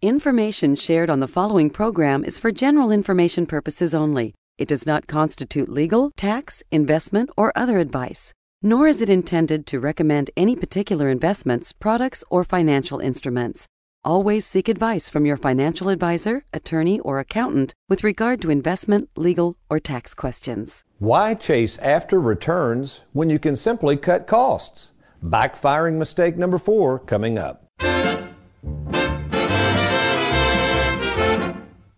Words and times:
Information 0.00 0.76
shared 0.76 1.10
on 1.10 1.18
the 1.18 1.26
following 1.26 1.70
program 1.70 2.22
is 2.22 2.38
for 2.38 2.52
general 2.52 2.92
information 2.92 3.46
purposes 3.46 3.92
only. 3.92 4.32
It 4.56 4.68
does 4.68 4.86
not 4.86 5.08
constitute 5.08 5.68
legal, 5.68 6.12
tax, 6.12 6.62
investment, 6.70 7.30
or 7.36 7.52
other 7.56 7.78
advice, 7.78 8.32
nor 8.62 8.86
is 8.86 9.00
it 9.00 9.08
intended 9.08 9.66
to 9.66 9.80
recommend 9.80 10.30
any 10.36 10.54
particular 10.54 11.08
investments, 11.08 11.72
products, 11.72 12.22
or 12.30 12.44
financial 12.44 13.00
instruments. 13.00 13.66
Always 14.04 14.46
seek 14.46 14.68
advice 14.68 15.08
from 15.08 15.26
your 15.26 15.36
financial 15.36 15.88
advisor, 15.88 16.44
attorney, 16.52 17.00
or 17.00 17.18
accountant 17.18 17.74
with 17.88 18.04
regard 18.04 18.40
to 18.42 18.50
investment, 18.50 19.10
legal, 19.16 19.56
or 19.68 19.80
tax 19.80 20.14
questions. 20.14 20.84
Why 21.00 21.34
chase 21.34 21.76
after 21.78 22.20
returns 22.20 23.00
when 23.14 23.30
you 23.30 23.40
can 23.40 23.56
simply 23.56 23.96
cut 23.96 24.28
costs? 24.28 24.92
Backfiring 25.24 25.94
mistake 25.94 26.36
number 26.36 26.58
four 26.58 27.00
coming 27.00 27.36
up. 27.36 27.64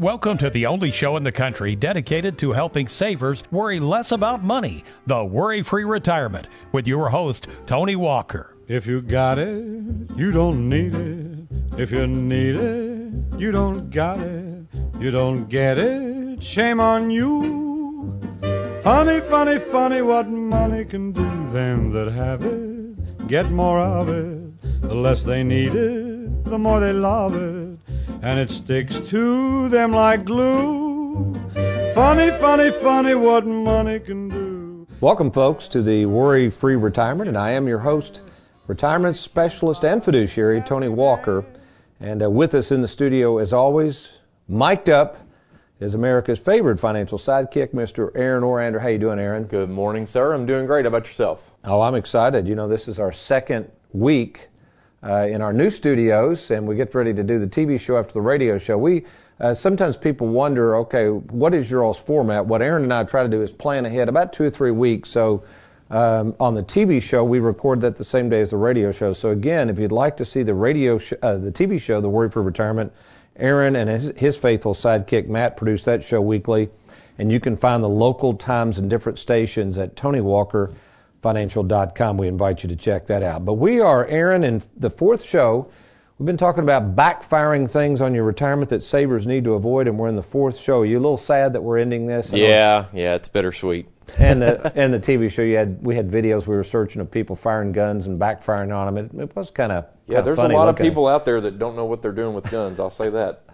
Welcome 0.00 0.38
to 0.38 0.48
the 0.48 0.64
only 0.64 0.92
show 0.92 1.18
in 1.18 1.24
the 1.24 1.30
country 1.30 1.76
dedicated 1.76 2.38
to 2.38 2.52
helping 2.52 2.88
savers 2.88 3.44
worry 3.50 3.78
less 3.78 4.12
about 4.12 4.42
money, 4.42 4.82
the 5.06 5.22
Worry 5.22 5.62
Free 5.62 5.84
Retirement, 5.84 6.46
with 6.72 6.86
your 6.86 7.10
host, 7.10 7.48
Tony 7.66 7.96
Walker. 7.96 8.54
If 8.66 8.86
you 8.86 9.02
got 9.02 9.38
it, 9.38 9.62
you 10.16 10.30
don't 10.32 10.70
need 10.70 10.94
it. 10.94 11.46
If 11.76 11.90
you 11.90 12.06
need 12.06 12.54
it, 12.56 13.12
you 13.38 13.52
don't 13.52 13.90
got 13.90 14.20
it. 14.20 14.64
You 14.98 15.10
don't 15.10 15.50
get 15.50 15.76
it, 15.76 16.42
shame 16.42 16.80
on 16.80 17.10
you. 17.10 18.18
Funny, 18.82 19.20
funny, 19.20 19.58
funny 19.58 20.00
what 20.00 20.30
money 20.30 20.86
can 20.86 21.12
do. 21.12 21.50
Them 21.50 21.90
that 21.90 22.10
have 22.10 22.42
it 22.42 23.26
get 23.28 23.50
more 23.50 23.80
of 23.80 24.08
it. 24.08 24.80
The 24.80 24.94
less 24.94 25.24
they 25.24 25.44
need 25.44 25.74
it, 25.74 26.44
the 26.44 26.58
more 26.58 26.80
they 26.80 26.94
love 26.94 27.34
it 27.34 27.69
and 28.22 28.38
it 28.38 28.50
sticks 28.50 29.00
to 29.00 29.68
them 29.68 29.92
like 29.92 30.24
glue. 30.24 31.34
Funny, 31.94 32.30
funny, 32.38 32.70
funny 32.70 33.14
what 33.14 33.46
money 33.46 33.98
can 33.98 34.28
do. 34.28 34.86
Welcome, 35.00 35.30
folks, 35.30 35.68
to 35.68 35.82
the 35.82 36.04
Worry 36.04 36.50
Free 36.50 36.76
Retirement, 36.76 37.28
and 37.28 37.38
I 37.38 37.52
am 37.52 37.66
your 37.66 37.78
host, 37.78 38.20
retirement 38.66 39.16
specialist 39.16 39.84
and 39.84 40.04
fiduciary 40.04 40.60
Tony 40.60 40.88
Walker. 40.88 41.46
And 41.98 42.22
uh, 42.22 42.30
with 42.30 42.54
us 42.54 42.70
in 42.70 42.82
the 42.82 42.88
studio, 42.88 43.38
as 43.38 43.52
always, 43.52 44.18
mic'd 44.48 44.90
up, 44.90 45.16
is 45.78 45.94
America's 45.94 46.38
favorite 46.38 46.78
financial 46.78 47.16
sidekick, 47.16 47.72
Mr. 47.72 48.10
Aaron 48.14 48.42
Orander. 48.42 48.82
How 48.82 48.88
you 48.88 48.98
doing, 48.98 49.18
Aaron? 49.18 49.44
Good 49.44 49.70
morning, 49.70 50.04
sir. 50.04 50.34
I'm 50.34 50.44
doing 50.44 50.66
great. 50.66 50.84
How 50.84 50.88
about 50.88 51.06
yourself? 51.06 51.52
Oh, 51.64 51.80
I'm 51.80 51.94
excited. 51.94 52.46
You 52.46 52.54
know, 52.54 52.68
this 52.68 52.86
is 52.86 53.00
our 53.00 53.12
second 53.12 53.70
week 53.94 54.50
uh, 55.02 55.26
in 55.26 55.40
our 55.40 55.52
new 55.52 55.70
studios, 55.70 56.50
and 56.50 56.66
we 56.66 56.76
get 56.76 56.94
ready 56.94 57.14
to 57.14 57.22
do 57.22 57.38
the 57.38 57.46
TV 57.46 57.78
show 57.78 57.96
after 57.96 58.12
the 58.12 58.20
radio 58.20 58.58
show. 58.58 58.76
We 58.76 59.04
uh, 59.40 59.54
sometimes 59.54 59.96
people 59.96 60.28
wonder, 60.28 60.76
okay, 60.76 61.08
what 61.08 61.54
is 61.54 61.70
your 61.70 61.82
all's 61.82 61.98
format? 61.98 62.44
What 62.44 62.60
Aaron 62.60 62.82
and 62.82 62.92
I 62.92 63.04
try 63.04 63.22
to 63.22 63.28
do 63.28 63.40
is 63.40 63.52
plan 63.52 63.86
ahead 63.86 64.08
about 64.08 64.32
two 64.34 64.44
or 64.44 64.50
three 64.50 64.70
weeks. 64.70 65.08
So 65.08 65.42
um, 65.88 66.36
on 66.38 66.54
the 66.54 66.62
TV 66.62 67.00
show, 67.00 67.24
we 67.24 67.40
record 67.40 67.80
that 67.80 67.96
the 67.96 68.04
same 68.04 68.28
day 68.28 68.42
as 68.42 68.50
the 68.50 68.58
radio 68.58 68.92
show. 68.92 69.14
So 69.14 69.30
again, 69.30 69.70
if 69.70 69.78
you'd 69.78 69.92
like 69.92 70.18
to 70.18 70.26
see 70.26 70.42
the 70.42 70.54
radio, 70.54 70.98
sh- 70.98 71.14
uh, 71.22 71.38
the 71.38 71.50
TV 71.50 71.80
show, 71.80 72.02
The 72.02 72.08
Worry 72.10 72.30
Free 72.30 72.44
Retirement, 72.44 72.92
Aaron 73.36 73.74
and 73.76 73.88
his, 73.88 74.12
his 74.16 74.36
faithful 74.36 74.74
sidekick 74.74 75.26
Matt 75.26 75.56
produce 75.56 75.84
that 75.84 76.04
show 76.04 76.20
weekly, 76.20 76.68
and 77.16 77.32
you 77.32 77.40
can 77.40 77.56
find 77.56 77.82
the 77.82 77.88
local 77.88 78.34
times 78.34 78.78
and 78.78 78.90
different 78.90 79.18
stations 79.18 79.78
at 79.78 79.96
Tony 79.96 80.20
Walker 80.20 80.74
financial.com. 81.22 82.16
We 82.16 82.28
invite 82.28 82.62
you 82.62 82.68
to 82.68 82.76
check 82.76 83.06
that 83.06 83.22
out. 83.22 83.44
But 83.44 83.54
we 83.54 83.80
are, 83.80 84.06
Aaron, 84.06 84.44
in 84.44 84.62
the 84.76 84.90
fourth 84.90 85.24
show. 85.24 85.70
We've 86.18 86.26
been 86.26 86.36
talking 86.36 86.62
about 86.62 86.94
backfiring 86.94 87.70
things 87.70 88.02
on 88.02 88.14
your 88.14 88.24
retirement 88.24 88.68
that 88.68 88.82
savers 88.82 89.26
need 89.26 89.44
to 89.44 89.54
avoid, 89.54 89.88
and 89.88 89.98
we're 89.98 90.08
in 90.08 90.16
the 90.16 90.22
fourth 90.22 90.58
show. 90.58 90.80
Are 90.80 90.84
you 90.84 90.98
a 90.98 91.00
little 91.00 91.16
sad 91.16 91.54
that 91.54 91.62
we're 91.62 91.78
ending 91.78 92.06
this? 92.06 92.30
Yeah, 92.30 92.86
yeah, 92.92 93.14
it's 93.14 93.28
bittersweet. 93.28 93.88
and 94.18 94.42
the 94.42 94.72
and 94.74 94.92
the 94.92 95.00
TV 95.00 95.30
show, 95.30 95.42
you 95.42 95.56
had 95.56 95.84
we 95.84 95.96
had 95.96 96.10
videos 96.10 96.46
we 96.46 96.56
were 96.56 96.64
searching 96.64 97.00
of 97.00 97.10
people 97.10 97.36
firing 97.36 97.72
guns 97.72 98.06
and 98.06 98.20
backfiring 98.20 98.74
on 98.74 98.92
them. 98.92 99.04
It, 99.04 99.22
it 99.22 99.36
was 99.36 99.50
kind 99.50 99.72
of 99.72 99.86
yeah. 100.06 100.20
There's 100.20 100.38
a 100.38 100.42
lot 100.42 100.66
looking. 100.66 100.86
of 100.86 100.90
people 100.90 101.06
out 101.06 101.24
there 101.24 101.40
that 101.40 101.58
don't 101.58 101.76
know 101.76 101.84
what 101.84 102.02
they're 102.02 102.12
doing 102.12 102.34
with 102.34 102.50
guns. 102.50 102.80
I'll 102.80 102.90
say 102.90 103.08
that. 103.10 103.44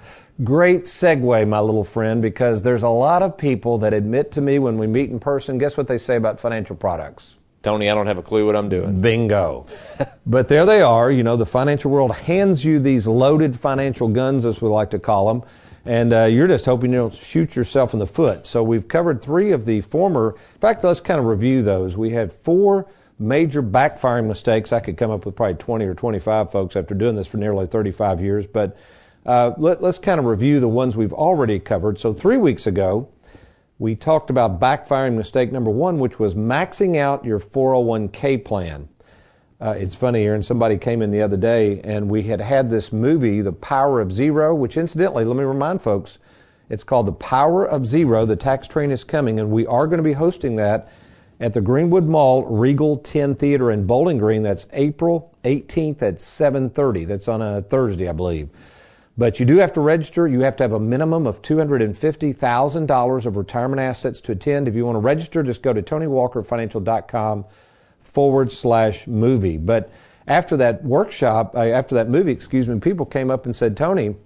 Great 0.44 0.82
segue, 0.84 1.48
my 1.48 1.60
little 1.60 1.84
friend, 1.84 2.20
because 2.20 2.62
there's 2.62 2.82
a 2.82 2.88
lot 2.88 3.22
of 3.22 3.38
people 3.38 3.78
that 3.78 3.94
admit 3.94 4.32
to 4.32 4.41
me 4.41 4.58
when 4.58 4.76
we 4.76 4.86
meet 4.86 5.10
in 5.10 5.18
person. 5.18 5.56
Guess 5.56 5.76
what 5.76 5.86
they 5.86 5.98
say 5.98 6.16
about 6.16 6.41
financial 6.41 6.76
products? 6.76 7.36
Tony, 7.66 7.91
I 7.91 7.97
don't 7.97 8.06
have 8.06 8.16
a 8.16 8.22
clue 8.22 8.47
what 8.47 8.54
I'm 8.54 8.69
doing. 8.69 9.00
Bingo. 9.00 9.66
but 10.27 10.47
there 10.47 10.65
they 10.65 10.82
are. 10.82 11.10
You 11.10 11.25
know, 11.25 11.34
the 11.34 11.44
financial 11.44 11.91
world 11.91 12.15
hands 12.15 12.65
you 12.65 12.78
these 12.78 13.09
loaded 13.09 13.59
financial 13.59 14.06
guns, 14.06 14.47
as 14.47 14.62
we 14.62 14.69
like 14.69 14.91
to 14.91 15.00
call 15.00 15.27
them, 15.27 15.43
and 15.84 16.12
uh, 16.12 16.25
you're 16.27 16.47
just 16.47 16.65
hoping 16.65 16.93
you 16.93 16.99
don't 16.99 17.12
shoot 17.12 17.56
yourself 17.56 17.93
in 17.93 17.99
the 17.99 18.06
foot. 18.06 18.47
So 18.47 18.62
we've 18.62 18.87
covered 18.87 19.21
three 19.21 19.50
of 19.50 19.66
the 19.66 19.81
former. 19.81 20.37
In 20.54 20.60
fact, 20.60 20.84
let's 20.84 21.00
kind 21.00 21.19
of 21.19 21.27
review 21.27 21.65
those. 21.65 21.97
We 21.97 22.10
had 22.10 22.32
four 22.32 22.88
major 23.19 23.65
backfiring 23.65 24.28
mistakes. 24.28 24.72
I 24.72 24.78
could 24.78 24.97
come 24.97 25.10
up 25.10 25.27
with 25.27 25.34
probably 25.34 25.56
20 25.56 25.87
or 25.87 25.94
25 25.97 26.53
folks 26.53 26.77
after 26.77 26.94
doing 26.94 27.16
this 27.16 27.27
for 27.27 27.38
nearly 27.38 27.66
35 27.66 28.21
years, 28.21 28.47
but 28.47 28.78
uh, 29.25 29.54
let, 29.56 29.83
let's 29.83 29.98
kind 29.98 30.21
of 30.21 30.27
review 30.27 30.60
the 30.60 30.69
ones 30.69 30.97
we've 30.97 31.12
already 31.12 31.59
covered. 31.59 31.98
So 31.98 32.12
three 32.12 32.37
weeks 32.37 32.69
ago, 32.69 33.09
we 33.78 33.94
talked 33.94 34.31
about 34.31 34.59
backfiring 34.59 35.14
mistake 35.14 35.53
number 35.53 35.70
one, 35.70 35.98
which 35.98 36.19
was 36.19 36.34
maxing 36.34 36.97
out 36.97 37.25
your 37.25 37.38
401k 37.38 38.44
plan. 38.44 38.88
Uh, 39.60 39.75
it's 39.76 39.94
funny, 39.94 40.22
Aaron, 40.25 40.42
somebody 40.42 40.76
came 40.76 41.03
in 41.03 41.10
the 41.10 41.22
other 41.22 41.37
day 41.37 41.81
and 41.82 42.10
we 42.10 42.25
had 42.25 42.41
had 42.41 42.70
this 42.70 42.92
movie, 42.92 43.41
The 43.41 43.53
Power 43.53 44.00
of 44.00 44.12
Zero, 44.12 44.54
which 44.54 44.76
incidentally, 44.76 45.25
let 45.25 45.36
me 45.36 45.44
remind 45.44 45.81
folks, 45.82 46.19
it's 46.69 46.84
called 46.84 47.06
The 47.06 47.12
Power 47.12 47.66
of 47.66 47.86
Zero. 47.86 48.26
The 48.26 48.36
tax 48.36 48.66
train 48.66 48.91
is 48.91 49.04
coming, 49.04 49.38
and 49.38 49.50
we 49.50 49.66
are 49.66 49.86
going 49.86 49.98
to 49.98 50.03
be 50.03 50.15
hosting 50.15 50.56
that 50.56 50.88
at 51.38 51.54
the 51.54 51.60
Greenwood 51.60 52.06
Mall 52.06 52.44
Regal 52.44 52.97
10 52.97 53.36
Theater 53.36 53.70
in 53.70 53.86
Bowling 53.86 54.19
Green. 54.19 54.42
That's 54.42 54.66
April 54.72 55.34
18th 55.44 56.03
at 56.03 56.16
7:30. 56.16 57.06
That's 57.06 57.28
on 57.28 57.41
a 57.41 57.62
Thursday, 57.62 58.09
I 58.09 58.12
believe. 58.12 58.48
But 59.19 59.41
you 59.41 59.47
do 59.47 59.56
have 59.56 59.72
to 59.72 59.81
register. 59.81 60.28
You 60.28 60.41
have 60.41 60.56
to 60.56 60.65
have 60.65 60.72
a 60.72 60.81
minimum 60.81 61.27
of 61.27 61.41
$250,000 61.41 63.27
of 63.27 63.37
retirement 63.37 63.81
assets 63.81 64.21
to 64.22 64.32
attend. 64.32 64.69
If 64.69 64.75
you 64.75 64.84
want 64.84 64.97
to 64.97 65.00
register, 65.00 65.43
just 65.43 65.62
go 65.62 65.72
to 65.72 65.82
TonyWalkerFinancial.com 65.82 67.47
forward 68.00 68.53
slash 68.53 69.06
movie. 69.06 69.56
But 69.56 69.91
after 70.27 70.56
that 70.59 70.84
workshop, 70.84 71.54
uh, 71.54 71.60
after 71.60 71.94
that 71.94 72.10
movie, 72.10 72.32
excuse 72.32 72.69
me, 72.69 72.78
people 72.78 73.06
came 73.06 73.31
up 73.31 73.47
and 73.47 73.56
said, 73.56 73.77
Tony, 73.77 74.16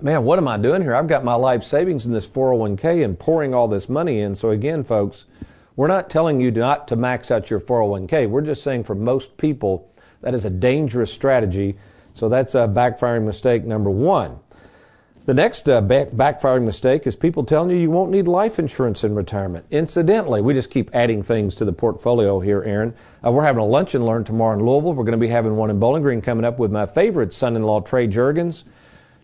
man, 0.00 0.24
what 0.24 0.38
am 0.38 0.48
I 0.48 0.56
doing 0.56 0.82
here? 0.82 0.94
I've 0.94 1.06
got 1.06 1.24
my 1.24 1.34
life 1.34 1.62
savings 1.62 2.04
in 2.04 2.12
this 2.12 2.26
401k 2.26 3.04
and 3.04 3.18
pouring 3.18 3.54
all 3.54 3.68
this 3.68 3.88
money 3.88 4.20
in. 4.20 4.34
So 4.34 4.50
again, 4.50 4.82
folks, 4.82 5.26
we're 5.76 5.88
not 5.88 6.10
telling 6.10 6.40
you 6.40 6.50
not 6.50 6.88
to 6.88 6.96
max 6.96 7.30
out 7.30 7.48
your 7.48 7.60
401k. 7.60 8.28
We're 8.28 8.40
just 8.40 8.62
saying 8.62 8.84
for 8.84 8.96
most 8.96 9.36
people, 9.36 9.92
that 10.20 10.34
is 10.34 10.44
a 10.44 10.50
dangerous 10.50 11.12
strategy 11.12 11.76
so 12.12 12.28
that's 12.28 12.54
a 12.54 12.68
backfiring 12.68 13.24
mistake 13.24 13.64
number 13.64 13.90
one. 13.90 14.40
The 15.26 15.34
next 15.34 15.68
uh, 15.68 15.80
back- 15.80 16.08
backfiring 16.08 16.64
mistake 16.64 17.06
is 17.06 17.14
people 17.14 17.44
telling 17.44 17.70
you 17.70 17.76
you 17.76 17.90
won't 17.90 18.10
need 18.10 18.26
life 18.26 18.58
insurance 18.58 19.04
in 19.04 19.14
retirement. 19.14 19.64
Incidentally, 19.70 20.40
we 20.40 20.54
just 20.54 20.70
keep 20.70 20.90
adding 20.94 21.22
things 21.22 21.54
to 21.56 21.64
the 21.64 21.72
portfolio 21.72 22.40
here, 22.40 22.62
Aaron. 22.64 22.94
Uh, 23.24 23.30
we're 23.30 23.44
having 23.44 23.60
a 23.60 23.66
lunch 23.66 23.94
and 23.94 24.04
learn 24.04 24.24
tomorrow 24.24 24.58
in 24.58 24.64
Louisville. 24.64 24.94
We're 24.94 25.04
going 25.04 25.12
to 25.12 25.18
be 25.18 25.28
having 25.28 25.56
one 25.56 25.70
in 25.70 25.78
Bowling 25.78 26.02
Green 26.02 26.20
coming 26.20 26.44
up 26.44 26.58
with 26.58 26.72
my 26.72 26.86
favorite 26.86 27.34
son 27.34 27.54
in 27.54 27.62
law, 27.62 27.80
Trey 27.80 28.08
Jurgens. 28.08 28.64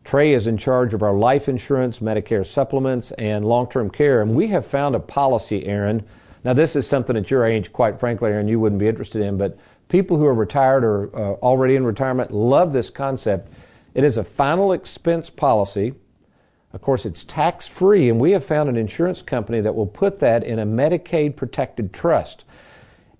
Trey 0.05 0.35
is 0.35 0.47
in 0.47 0.57
charge 0.57 0.95
of 0.95 1.03
our 1.03 1.15
life 1.15 1.49
insurance, 1.49 1.99
Medicare 1.99 2.47
supplements, 2.47 3.11
and 3.13 3.45
long 3.45 3.69
term 3.69 3.91
care. 3.91 4.23
And 4.23 4.37
we 4.37 4.47
have 4.49 4.65
found 4.65 4.95
a 4.95 5.01
policy, 5.01 5.67
Aaron. 5.67 6.05
Now, 6.45 6.53
this 6.53 6.77
is 6.77 6.87
something 6.87 7.17
at 7.17 7.33
your 7.33 7.45
age, 7.45 7.73
quite 7.73 7.99
frankly, 7.99 8.31
Aaron, 8.31 8.47
you 8.47 8.61
wouldn't 8.61 8.79
be 8.79 8.87
interested 8.87 9.23
in, 9.23 9.37
but 9.37 9.59
People 9.89 10.17
who 10.17 10.27
are 10.27 10.35
retired 10.35 10.85
or 10.85 11.11
uh, 11.15 11.35
already 11.35 11.77
in 11.77 11.85
retirement 11.85 12.33
love 12.33 12.73
this 12.73 12.91
concept. 12.91 13.53
It 13.95 14.05
is 14.05 14.17
a 14.17 14.25
final 14.25 14.73
expense 14.73 15.31
policy. 15.31 15.95
Of 16.73 16.83
course, 16.83 17.07
it's 17.07 17.25
tax 17.25 17.67
free, 17.67 18.11
and 18.11 18.21
we 18.21 18.33
have 18.33 18.45
found 18.45 18.69
an 18.69 18.77
insurance 18.77 19.23
company 19.23 19.61
that 19.61 19.75
will 19.75 19.87
put 19.87 20.19
that 20.19 20.45
in 20.45 20.59
a 20.59 20.67
Medicaid 20.67 21.37
protected 21.37 21.93
trust. 21.93 22.45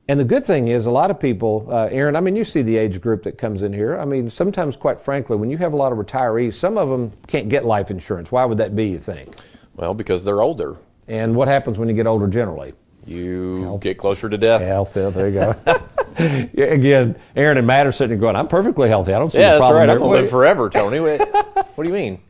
And 0.09 0.21
the 0.21 0.25
good 0.25 0.45
thing 0.45 0.69
is, 0.69 0.87
a 0.87 0.91
lot 0.91 1.11
of 1.11 1.19
people, 1.19 1.67
uh, 1.71 1.89
Aaron, 1.91 2.15
I 2.15 2.21
mean, 2.21 2.37
you 2.37 2.45
see 2.45 2.63
the 2.63 2.77
age 2.77 3.01
group 3.01 3.23
that 3.23 3.39
comes 3.39 3.63
in 3.63 3.73
here. 3.73 3.99
I 3.99 4.05
mean, 4.05 4.29
sometimes, 4.29 4.77
quite 4.77 5.01
frankly, 5.01 5.37
when 5.37 5.51
you 5.51 5.59
have 5.59 5.73
a 5.73 5.77
lot 5.77 5.91
of 5.91 5.99
retirees, 5.99 6.55
some 6.55 6.77
of 6.79 6.89
them 6.89 7.13
can't 7.27 7.49
get 7.49 7.65
life 7.65 7.91
insurance. 7.91 8.31
Why 8.31 8.45
would 8.45 8.59
that 8.59 8.77
be, 8.77 8.89
you 8.89 8.99
think? 8.99 9.35
Well, 9.75 9.95
because 9.95 10.25
they're 10.25 10.43
older. 10.43 10.77
And 11.09 11.35
what 11.35 11.49
happens 11.49 11.79
when 11.79 11.89
you 11.89 11.95
get 11.95 12.07
older 12.07 12.29
generally? 12.29 12.75
You 13.07 13.63
Health. 13.63 13.81
get 13.81 13.99
closer 13.99 14.29
to 14.29 14.37
death. 14.37 14.61
Health, 14.61 14.95
there 14.95 15.29
you 15.29 15.41
go. 15.41 15.55
Again, 16.57 17.17
Aaron 17.35 17.59
and 17.59 17.67
Matt 17.67 17.87
are 17.87 17.93
sitting 17.93 18.11
there 18.11 18.19
going, 18.19 18.37
I'm 18.37 18.49
perfectly 18.49 18.89
healthy. 18.89 19.13
I 19.13 19.19
don't 19.19 19.31
see 19.31 19.39
yeah, 19.39 19.53
the 19.53 19.59
problem. 19.59 19.83
Yeah, 19.83 19.87
that's 19.87 19.99
right. 19.99 20.03
I'm 20.03 20.09
going 20.09 20.17
to 20.17 20.23
live 20.23 20.31
forever, 20.31 20.71
Tony. 20.71 20.99
what 21.75 21.77
do 21.77 21.89
you 21.89 21.93
mean? 21.93 22.21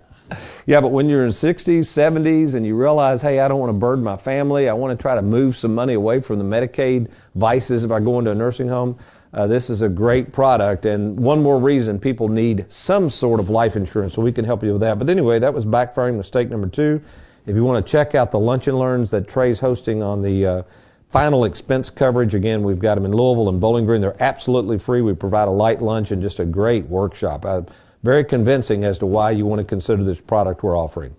Yeah, 0.66 0.80
but 0.80 0.88
when 0.88 1.08
you're 1.08 1.24
in 1.24 1.30
60s, 1.30 1.80
70s, 1.80 2.56
and 2.56 2.66
you 2.66 2.74
realize, 2.74 3.22
hey, 3.22 3.38
I 3.38 3.46
don't 3.46 3.60
want 3.60 3.70
to 3.70 3.78
burden 3.78 4.02
my 4.02 4.16
family, 4.16 4.68
I 4.68 4.72
want 4.72 4.98
to 4.98 5.00
try 5.00 5.14
to 5.14 5.22
move 5.22 5.56
some 5.56 5.72
money 5.72 5.94
away 5.94 6.20
from 6.20 6.38
the 6.40 6.44
Medicaid 6.44 7.08
vices 7.36 7.84
if 7.84 7.92
I 7.92 8.00
go 8.00 8.18
into 8.18 8.32
a 8.32 8.34
nursing 8.34 8.68
home, 8.68 8.98
Uh, 9.32 9.46
this 9.46 9.70
is 9.70 9.82
a 9.82 9.88
great 9.88 10.32
product, 10.32 10.86
and 10.86 11.20
one 11.20 11.42
more 11.42 11.58
reason 11.58 12.00
people 12.00 12.28
need 12.28 12.64
some 12.68 13.10
sort 13.10 13.38
of 13.38 13.50
life 13.50 13.76
insurance, 13.76 14.14
so 14.14 14.22
we 14.22 14.32
can 14.32 14.44
help 14.44 14.64
you 14.64 14.72
with 14.72 14.80
that. 14.80 14.98
But 14.98 15.08
anyway, 15.10 15.38
that 15.38 15.52
was 15.54 15.66
backfiring 15.66 16.16
mistake 16.16 16.48
number 16.48 16.68
two. 16.68 17.00
If 17.46 17.54
you 17.54 17.62
want 17.62 17.84
to 17.84 17.90
check 17.90 18.14
out 18.14 18.30
the 18.32 18.40
lunch 18.40 18.66
and 18.66 18.78
learns 18.78 19.10
that 19.10 19.28
Trey's 19.28 19.60
hosting 19.60 20.02
on 20.02 20.22
the 20.22 20.46
uh, 20.46 20.62
final 21.10 21.44
expense 21.44 21.90
coverage, 21.90 22.34
again, 22.34 22.62
we've 22.62 22.78
got 22.78 22.96
them 22.96 23.04
in 23.04 23.12
Louisville 23.12 23.48
and 23.48 23.60
Bowling 23.60 23.86
Green. 23.86 24.00
They're 24.00 24.22
absolutely 24.22 24.78
free. 24.78 25.02
We 25.02 25.14
provide 25.14 25.48
a 25.48 25.52
light 25.52 25.80
lunch 25.80 26.10
and 26.10 26.20
just 26.20 26.40
a 26.40 26.44
great 26.44 26.86
workshop. 26.86 27.44
Uh, 27.44 27.62
very 28.02 28.24
convincing 28.24 28.84
as 28.84 28.98
to 28.98 29.06
why 29.06 29.30
you 29.32 29.46
want 29.46 29.60
to 29.60 29.64
consider 29.64 30.04
this 30.04 30.20
product 30.20 30.62
we're 30.62 30.78
offering. 30.78 31.14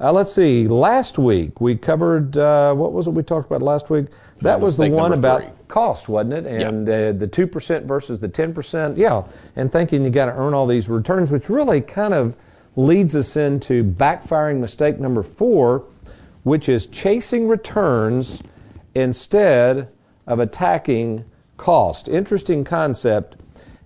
Uh, 0.00 0.12
let's 0.12 0.32
see. 0.32 0.68
Last 0.68 1.18
week 1.18 1.60
we 1.60 1.74
covered 1.74 2.36
uh, 2.36 2.72
what 2.74 2.92
was 2.92 3.06
it 3.08 3.10
we 3.10 3.22
talked 3.22 3.46
about 3.46 3.62
last 3.62 3.90
week? 3.90 4.06
That 4.40 4.60
was 4.60 4.76
the 4.76 4.90
one 4.90 5.12
about 5.12 5.42
three. 5.42 5.50
cost, 5.66 6.08
wasn't 6.08 6.34
it? 6.34 6.46
And 6.46 6.88
uh, 6.88 7.12
the 7.12 7.26
two 7.26 7.48
percent 7.48 7.84
versus 7.84 8.20
the 8.20 8.28
ten 8.28 8.54
percent. 8.54 8.96
Yeah, 8.96 9.24
and 9.56 9.72
thinking 9.72 10.04
you 10.04 10.10
got 10.10 10.26
to 10.26 10.32
earn 10.32 10.54
all 10.54 10.68
these 10.68 10.88
returns, 10.88 11.32
which 11.32 11.48
really 11.48 11.80
kind 11.80 12.14
of 12.14 12.36
leads 12.76 13.16
us 13.16 13.36
into 13.36 13.82
backfiring 13.82 14.60
mistake 14.60 15.00
number 15.00 15.24
four, 15.24 15.84
which 16.44 16.68
is 16.68 16.86
chasing 16.86 17.48
returns 17.48 18.40
instead 18.98 19.88
of 20.26 20.40
attacking 20.40 21.24
cost. 21.56 22.08
Interesting 22.08 22.64
concept. 22.64 23.36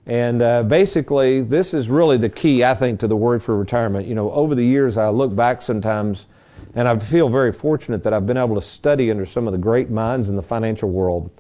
And 0.07 0.43
uh, 0.43 0.65
basically, 0.65 1.43
this 1.43 1.73
is 1.73 1.89
really 1.89 2.17
the 2.17 2.29
key, 2.29 2.65
I 2.65 2.75
think, 2.75 2.99
to 3.01 3.07
the 3.07 3.17
word 3.17 3.43
for 3.43 3.57
retirement. 3.57 4.07
You 4.09 4.15
know, 4.15 4.31
over 4.33 4.55
the 4.55 4.65
years, 4.65 4.97
I 4.97 5.09
look 5.11 5.35
back 5.35 5.63
sometimes, 5.63 6.27
and 6.75 6.89
I 6.89 6.99
feel 6.99 7.29
very 7.29 7.53
fortunate 7.53 8.03
that 8.03 8.13
I've 8.13 8.27
been 8.27 8.37
able 8.37 8.57
to 8.57 8.63
study 8.63 9.11
under 9.11 9.25
some 9.25 9.47
of 9.47 9.53
the 9.53 9.59
great 9.59 9.91
minds 9.91 10.29
in 10.29 10.35
the 10.35 10.43
financial 10.43 10.91
world. 10.91 11.31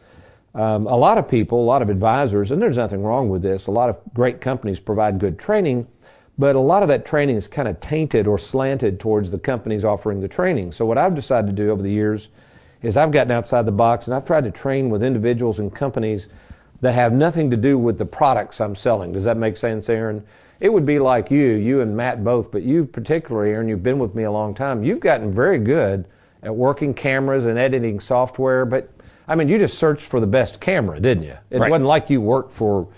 Um, 0.55 0.87
a 0.87 0.97
lot 0.97 1.19
of 1.19 1.27
people, 1.27 1.65
a 1.65 1.65
lot 1.65 1.83
of 1.83 1.91
advisors, 1.91 2.51
and 2.51 2.61
there's 2.61 2.77
nothing 2.77 3.03
wrong 3.03 3.31
with 3.31 3.43
this, 3.43 3.67
a 3.67 3.71
lot 3.71 3.89
of 3.89 3.99
great 4.13 4.41
companies 4.41 4.79
provide 4.79 5.19
good 5.19 5.39
training, 5.39 5.89
but 6.39 6.57
a 6.57 6.61
lot 6.61 6.83
of 6.83 6.89
that 6.91 7.07
training 7.07 7.37
is 7.37 7.49
kind 7.49 7.67
of 7.67 7.81
tainted 7.81 8.27
or 8.27 8.39
slanted 8.39 9.01
towards 9.01 9.31
the 9.31 9.39
companies 9.39 9.83
offering 9.85 10.21
the 10.21 10.29
training. 10.29 10.71
So, 10.71 10.85
what 10.85 10.99
I've 10.99 11.15
decided 11.15 11.47
to 11.49 11.53
do 11.55 11.71
over 11.71 11.83
the 11.83 11.91
years 11.91 12.29
is 12.82 12.96
I've 12.96 13.12
gotten 13.12 13.31
outside 13.31 13.67
the 13.67 13.73
box 13.73 14.06
and 14.06 14.14
I've 14.14 14.25
tried 14.25 14.44
to 14.44 14.50
train 14.50 14.90
with 14.90 15.02
individuals 15.02 15.58
and 15.58 15.75
companies 15.75 16.29
that 16.81 16.93
have 16.93 17.12
nothing 17.12 17.50
to 17.50 17.56
do 17.56 17.79
with 17.79 17.99
the 17.99 18.05
products 18.06 18.61
I'm 18.61 18.75
selling. 18.75 19.12
Does 19.12 19.25
that 19.25 19.37
make 19.37 19.56
sense, 19.56 19.88
Aaron? 19.88 20.25
It 20.58 20.73
would 20.73 20.87
be 20.87 20.99
like 20.99 21.31
you, 21.31 21.52
you 21.55 21.81
and 21.81 21.96
Matt 21.96 22.23
both, 22.23 22.50
but 22.50 22.62
you 22.62 22.84
particularly, 22.84 23.50
Aaron, 23.50 23.69
you've 23.69 23.82
been 23.82 23.99
with 23.99 24.14
me 24.14 24.25
a 24.25 24.31
long 24.31 24.55
time. 24.55 24.84
You've 24.84 25.00
gotten 25.00 25.32
very 25.32 25.58
good 25.58 26.06
at 26.43 26.55
working 26.55 26.93
cameras 26.93 27.46
and 27.46 27.58
editing 27.58 28.00
software, 28.00 28.64
but 28.64 28.90
I 29.29 29.37
mean, 29.37 29.49
you 29.49 29.58
just 29.58 29.79
searched 29.79 30.02
for 30.06 30.19
the 30.20 30.26
best 30.26 30.61
camera, 30.61 30.99
didn't 31.00 31.25
you? 31.25 31.37
It 31.50 31.61
Right. 31.61 31.70
wasn't 31.70 31.87
like 31.87 32.11
you 32.11 32.20
worked 32.20 32.52
for 32.52 32.88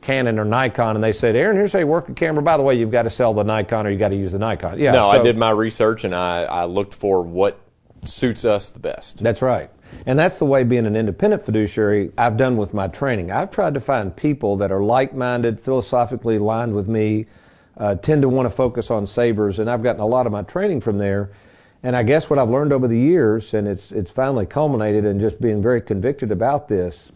Canon 0.00 0.38
or 0.38 0.44
Nikon 0.44 0.94
and 0.96 1.02
they 1.02 1.12
said, 1.12 1.34
Aaron, 1.34 1.56
here's 1.56 1.72
how 1.72 1.78
you 1.80 1.86
work 1.86 2.08
a 2.08 2.12
camera. 2.12 2.42
By 2.42 2.56
the 2.56 2.62
way, 2.62 2.74
you've 2.74 2.90
got 2.90 3.02
to 3.02 3.10
sell 3.10 3.34
the 3.34 3.44
Nikon 3.44 3.86
or 3.86 3.90
you 3.90 3.98
got 3.98 4.08
to 4.10 4.16
use 4.16 4.32
the 4.32 4.38
Nikon. 4.38 4.78
Yeah. 4.78 4.92
No, 4.92 5.08
I 5.08 5.22
did 5.22 5.36
my 5.36 5.50
research 5.50 6.04
and 6.04 6.14
I, 6.14 6.42
I 6.44 6.64
looked 6.64 6.94
for 6.94 7.22
what 7.22 7.58
suits 8.08 8.44
us 8.44 8.70
the 8.70 8.80
best. 8.80 9.22
That's 9.22 9.42
right. 9.42 9.70
And 10.06 10.18
that's 10.18 10.38
the 10.38 10.44
way 10.44 10.64
being 10.64 10.86
an 10.86 10.96
independent 10.96 11.42
fiduciary 11.42 12.12
I've 12.18 12.36
done 12.36 12.56
with 12.56 12.74
my 12.74 12.88
training. 12.88 13.30
I've 13.30 13.50
tried 13.50 13.74
to 13.74 13.80
find 13.80 14.14
people 14.14 14.56
that 14.56 14.70
are 14.70 14.82
like 14.82 15.14
minded, 15.14 15.60
philosophically 15.60 16.36
aligned 16.36 16.74
with 16.74 16.88
me, 16.88 17.26
uh, 17.76 17.94
tend 17.94 18.22
to 18.22 18.28
want 18.28 18.46
to 18.46 18.54
focus 18.54 18.90
on 18.90 19.06
savers, 19.06 19.58
and 19.58 19.70
I've 19.70 19.82
gotten 19.82 20.00
a 20.00 20.06
lot 20.06 20.26
of 20.26 20.32
my 20.32 20.42
training 20.42 20.80
from 20.80 20.98
there. 20.98 21.30
And 21.82 21.94
I 21.94 22.02
guess 22.02 22.28
what 22.28 22.38
I've 22.38 22.50
learned 22.50 22.72
over 22.72 22.88
the 22.88 22.98
years, 22.98 23.54
and 23.54 23.68
it's, 23.68 23.92
it's 23.92 24.10
finally 24.10 24.46
culminated 24.46 25.04
in 25.04 25.20
just 25.20 25.40
being 25.40 25.62
very 25.62 25.80
convicted 25.80 26.32
about 26.32 26.68
this. 26.68 27.12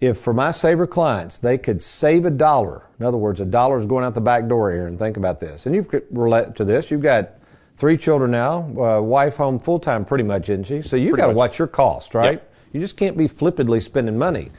If 0.00 0.18
for 0.18 0.34
my 0.34 0.50
saver 0.50 0.86
clients, 0.86 1.38
they 1.38 1.58
could 1.58 1.82
save 1.82 2.24
a 2.24 2.30
dollar, 2.30 2.82
in 3.00 3.06
other 3.06 3.16
words, 3.16 3.40
a 3.40 3.46
dollar 3.46 3.78
is 3.78 3.86
going 3.86 4.04
out 4.04 4.14
the 4.14 4.20
back 4.20 4.46
door 4.46 4.70
here, 4.70 4.86
and 4.86 4.98
think 4.98 5.16
about 5.16 5.40
this. 5.40 5.66
And 5.66 5.74
you 5.74 5.86
relate 6.10 6.54
to 6.56 6.64
this. 6.64 6.90
You've 6.90 7.02
got 7.02 7.30
three 7.78 7.96
children 7.96 8.32
now, 8.32 8.64
uh, 8.76 9.00
wife 9.00 9.36
home 9.36 9.58
full 9.58 9.78
time 9.78 10.04
pretty 10.04 10.24
much, 10.24 10.50
isn't 10.50 10.64
she? 10.64 10.82
So 10.82 10.96
you've 10.96 11.16
got 11.16 11.28
to 11.28 11.32
watch 11.32 11.58
your 11.58 11.68
cost, 11.68 12.12
right? 12.12 12.32
Yep. 12.32 12.54
You 12.72 12.80
just 12.80 12.96
can't 12.96 13.16
be 13.16 13.28
flippantly 13.28 13.80
spending 13.80 14.18
money. 14.18 14.50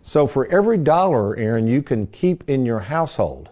So 0.00 0.26
for 0.26 0.46
every 0.46 0.78
dollar, 0.78 1.36
Aaron, 1.36 1.66
you 1.66 1.82
can 1.82 2.06
keep 2.06 2.48
in 2.48 2.64
your 2.64 2.78
household, 2.78 3.50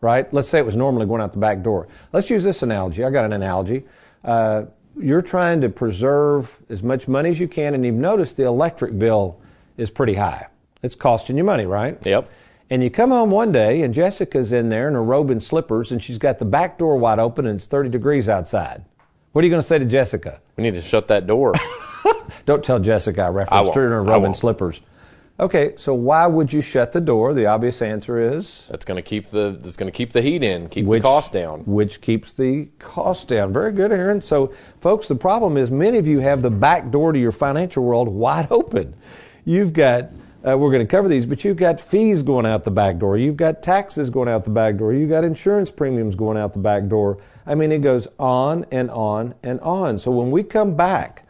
right? 0.00 0.32
Let's 0.32 0.48
say 0.48 0.58
it 0.58 0.66
was 0.66 0.74
normally 0.74 1.06
going 1.06 1.20
out 1.20 1.32
the 1.32 1.38
back 1.38 1.62
door. 1.62 1.86
Let's 2.12 2.30
use 2.30 2.42
this 2.42 2.62
analogy. 2.62 3.04
I 3.04 3.10
got 3.10 3.26
an 3.26 3.34
analogy. 3.34 3.84
Uh, 4.24 4.64
you're 4.98 5.22
trying 5.22 5.60
to 5.60 5.68
preserve 5.68 6.58
as 6.70 6.82
much 6.82 7.06
money 7.06 7.28
as 7.28 7.38
you 7.38 7.46
can, 7.46 7.74
and 7.74 7.84
you've 7.84 7.94
noticed 7.94 8.38
the 8.38 8.44
electric 8.44 8.98
bill 8.98 9.38
is 9.76 9.90
pretty 9.90 10.14
high. 10.14 10.46
It's 10.82 10.94
costing 10.94 11.36
you 11.36 11.44
money, 11.44 11.66
right? 11.66 11.98
Yep. 12.06 12.30
And 12.68 12.82
you 12.82 12.90
come 12.90 13.10
home 13.10 13.30
one 13.30 13.52
day, 13.52 13.82
and 13.82 13.94
Jessica's 13.94 14.52
in 14.52 14.70
there 14.70 14.88
in 14.88 14.94
her 14.94 15.02
robe 15.02 15.30
and 15.30 15.40
slippers, 15.40 15.92
and 15.92 16.02
she's 16.02 16.18
got 16.18 16.38
the 16.38 16.44
back 16.44 16.78
door 16.78 16.96
wide 16.96 17.20
open, 17.20 17.46
and 17.46 17.56
it's 17.56 17.66
30 17.66 17.90
degrees 17.90 18.28
outside. 18.28 18.84
What 19.32 19.42
are 19.42 19.46
you 19.46 19.50
going 19.50 19.60
to 19.62 19.66
say 19.66 19.78
to 19.78 19.84
Jessica? 19.84 20.40
We 20.56 20.64
need 20.64 20.74
to 20.74 20.80
shut 20.80 21.08
that 21.08 21.26
door. 21.26 21.52
Don't 22.46 22.64
tell 22.64 22.80
Jessica 22.80 23.22
I 23.22 23.28
referenced 23.28 23.74
her 23.74 23.84
in 23.84 23.92
her 23.92 24.02
robe 24.02 24.24
and 24.24 24.34
slippers. 24.34 24.80
Okay, 25.38 25.74
so 25.76 25.92
why 25.92 26.26
would 26.26 26.50
you 26.50 26.62
shut 26.62 26.92
the 26.92 27.00
door? 27.00 27.34
The 27.34 27.44
obvious 27.44 27.82
answer 27.82 28.18
is 28.18 28.66
That's 28.70 28.86
going 28.86 28.96
to 28.96 29.02
keep 29.02 29.26
the 29.26 29.58
that's 29.60 29.76
going 29.76 29.92
to 29.92 29.96
keep 29.96 30.12
the 30.12 30.22
heat 30.22 30.42
in, 30.42 30.70
keep 30.70 30.86
the 30.86 31.00
cost 31.00 31.34
down. 31.34 31.60
Which 31.66 32.00
keeps 32.00 32.32
the 32.32 32.68
cost 32.78 33.28
down. 33.28 33.52
Very 33.52 33.72
good, 33.72 33.92
Aaron. 33.92 34.22
So, 34.22 34.54
folks, 34.80 35.08
the 35.08 35.14
problem 35.14 35.58
is 35.58 35.70
many 35.70 35.98
of 35.98 36.06
you 36.06 36.20
have 36.20 36.40
the 36.40 36.50
back 36.50 36.90
door 36.90 37.12
to 37.12 37.18
your 37.18 37.32
financial 37.32 37.84
world 37.84 38.08
wide 38.08 38.46
open. 38.50 38.94
You've 39.44 39.74
got, 39.74 40.10
uh, 40.46 40.56
we're 40.56 40.70
going 40.70 40.86
to 40.86 40.90
cover 40.90 41.08
these, 41.08 41.26
but 41.26 41.44
you've 41.44 41.56
got 41.56 41.80
fees 41.80 42.22
going 42.22 42.46
out 42.46 42.62
the 42.62 42.70
back 42.70 42.98
door. 42.98 43.18
You've 43.18 43.36
got 43.36 43.62
taxes 43.62 44.10
going 44.10 44.28
out 44.28 44.44
the 44.44 44.50
back 44.50 44.76
door. 44.76 44.92
You've 44.92 45.10
got 45.10 45.24
insurance 45.24 45.70
premiums 45.72 46.14
going 46.14 46.38
out 46.38 46.52
the 46.52 46.60
back 46.60 46.86
door. 46.86 47.18
I 47.44 47.56
mean, 47.56 47.72
it 47.72 47.80
goes 47.80 48.06
on 48.18 48.64
and 48.70 48.88
on 48.90 49.34
and 49.42 49.60
on. 49.60 49.98
So, 49.98 50.12
when 50.12 50.30
we 50.30 50.44
come 50.44 50.76
back, 50.76 51.24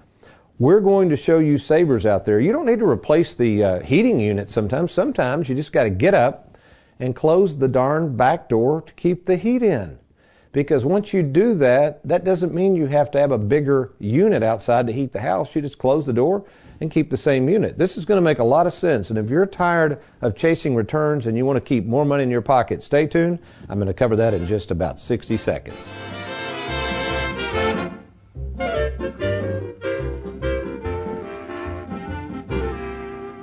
we're 0.59 0.81
going 0.81 1.09
to 1.09 1.17
show 1.17 1.39
you 1.39 1.57
savers 1.57 2.05
out 2.05 2.27
there. 2.27 2.41
You 2.41 2.53
don't 2.53 2.67
need 2.67 2.79
to 2.81 2.89
replace 2.89 3.35
the 3.35 3.65
uh, 3.65 3.81
heating 3.81 4.21
unit 4.21 4.51
sometimes. 4.51 4.93
Sometimes 4.93 5.49
you 5.49 5.55
just 5.55 5.73
got 5.73 5.85
to 5.85 5.91
get 5.91 6.13
up 6.13 6.59
and 7.01 7.15
close 7.15 7.57
the 7.57 7.69
darn 7.69 8.17
back 8.17 8.51
door 8.51 8.83
to 8.83 8.93
keep 8.95 9.25
the 9.25 9.37
heat 9.37 9.63
in. 9.63 9.99
Because 10.53 10.87
once 10.87 11.13
you 11.13 11.23
do 11.23 11.55
that, 11.55 12.07
that 12.07 12.25
doesn't 12.25 12.55
mean 12.55 12.77
you 12.77 12.87
have 12.87 13.11
to 13.11 13.19
have 13.19 13.31
a 13.31 13.39
bigger 13.39 13.93
unit 13.99 14.43
outside 14.43 14.87
to 14.87 14.93
heat 14.93 15.13
the 15.13 15.21
house. 15.21 15.55
You 15.55 15.61
just 15.61 15.79
close 15.79 16.07
the 16.07 16.15
door 16.15 16.47
and 16.81 16.91
keep 16.91 17.11
the 17.11 17.17
same 17.17 17.49
unit. 17.49 17.77
This 17.77 17.97
is 17.97 18.05
going 18.05 18.19
to 18.19 18.23
make 18.23 18.39
a 18.39 18.45
lot 18.45 18.67
of 18.67 18.73
sense. 18.73 19.11
And 19.11 19.19
if 19.19 19.31
you're 19.31 19.47
tired 19.47 20.01
of 20.21 20.35
chasing 20.35 20.75
returns 20.75 21.27
and 21.27 21.37
you 21.37 21.45
want 21.47 21.57
to 21.57 21.61
keep 21.61 21.87
more 21.87 22.05
money 22.05 22.23
in 22.23 22.31
your 22.31 22.43
pocket, 22.43 22.83
stay 22.83 23.07
tuned. 23.07 23.39
I'm 23.69 23.79
going 23.79 23.87
to 23.87 23.95
cover 23.95 24.17
that 24.17 24.35
in 24.35 24.47
just 24.47 24.71
about 24.71 25.01
60 25.01 25.37
seconds. 25.37 25.87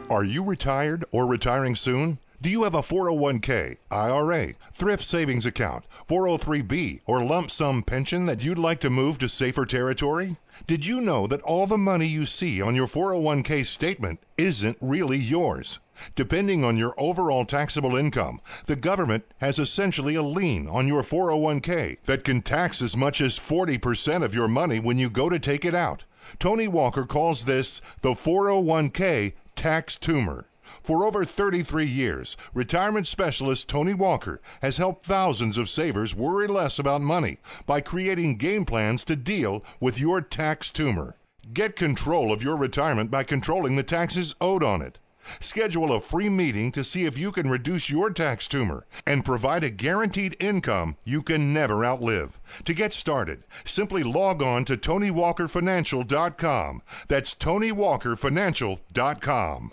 Are 0.10 0.24
you 0.24 0.43
retired 0.43 1.03
or 1.12 1.25
retiring 1.25 1.75
soon? 1.75 2.19
Do 2.39 2.50
you 2.50 2.63
have 2.65 2.75
a 2.75 2.81
401k, 2.81 3.77
IRA, 3.89 4.53
thrift 4.74 5.03
savings 5.03 5.46
account, 5.46 5.86
403b, 6.08 7.00
or 7.05 7.24
lump 7.24 7.50
sum 7.50 7.81
pension 7.81 8.25
that 8.25 8.43
you'd 8.43 8.58
like 8.58 8.79
to 8.81 8.89
move 8.89 9.17
to 9.19 9.29
safer 9.29 9.65
territory? 9.65 10.36
Did 10.65 10.86
you 10.86 11.01
know 11.01 11.27
that 11.27 11.41
all 11.41 11.67
the 11.67 11.77
money 11.77 12.08
you 12.08 12.25
see 12.25 12.62
on 12.62 12.74
your 12.74 12.88
401k 12.88 13.65
statement 13.65 14.22
isn't 14.38 14.77
really 14.79 15.17
yours? 15.17 15.79
Depending 16.15 16.63
on 16.63 16.77
your 16.77 16.93
overall 16.98 17.43
taxable 17.43 17.98
income, 17.98 18.39
the 18.65 18.77
government 18.77 19.25
has 19.39 19.60
essentially 19.60 20.15
a 20.15 20.22
lien 20.22 20.70
on 20.70 20.88
your 20.88 21.03
401k 21.03 21.98
that 22.05 22.24
can 22.24 22.41
tax 22.41 22.82
as 22.82 22.96
much 22.96 23.20
as 23.20 23.38
40% 23.38 24.24
of 24.24 24.34
your 24.34 24.48
money 24.48 24.79
when 24.79 24.98
you 24.98 25.10
go 25.10 25.27
to 25.27 25.38
take 25.38 25.65
it 25.65 25.75
out. 25.75 26.05
Tony 26.39 26.70
Walker 26.70 27.03
calls 27.03 27.43
this 27.43 27.82
the 28.01 28.13
401k 28.13 29.34
tax 29.55 29.98
tumor. 29.98 30.46
For 30.82 31.06
over 31.06 31.25
33 31.25 31.86
years, 31.86 32.38
retirement 32.53 33.08
specialist 33.08 33.68
Tony 33.68 33.94
Walker 33.94 34.42
has 34.62 34.77
helped 34.77 35.06
thousands 35.06 35.58
of 35.58 35.70
savers 35.70 36.15
worry 36.15 36.48
less 36.48 36.80
about 36.80 37.01
money 37.01 37.38
by 37.65 37.82
creating 37.82 38.38
game 38.38 38.65
plans 38.65 39.03
to 39.06 39.15
deal 39.15 39.63
with 39.80 40.00
your 40.00 40.22
tax 40.22 40.72
tumor. 40.72 41.15
Get 41.53 41.75
control 41.75 42.32
of 42.32 42.42
your 42.42 42.58
retirement 42.58 43.12
by 43.12 43.24
controlling 43.24 43.75
the 43.75 43.84
taxes 43.84 44.36
owed 44.39 44.63
on 44.63 44.82
it. 44.82 44.98
Schedule 45.39 45.94
a 45.94 46.01
free 46.01 46.30
meeting 46.30 46.72
to 46.72 46.84
see 46.84 47.06
if 47.06 47.18
you 47.18 47.32
can 47.32 47.50
reduce 47.50 47.89
your 47.89 48.10
tax 48.10 48.46
tumor 48.48 48.86
and 49.06 49.25
provide 49.25 49.63
a 49.63 49.70
guaranteed 49.70 50.36
income 50.39 50.98
you 51.03 51.22
can 51.22 51.53
never 51.53 51.86
outlive. 51.86 52.39
To 52.65 52.74
get 52.74 52.94
started, 52.94 53.44
simply 53.65 54.03
log 54.03 54.42
on 54.44 54.65
to 54.65 54.75
TonyWalkerFinancial.com. 54.77 56.82
That's 57.08 57.36
TonyWalkerFinancial.com. 57.36 59.72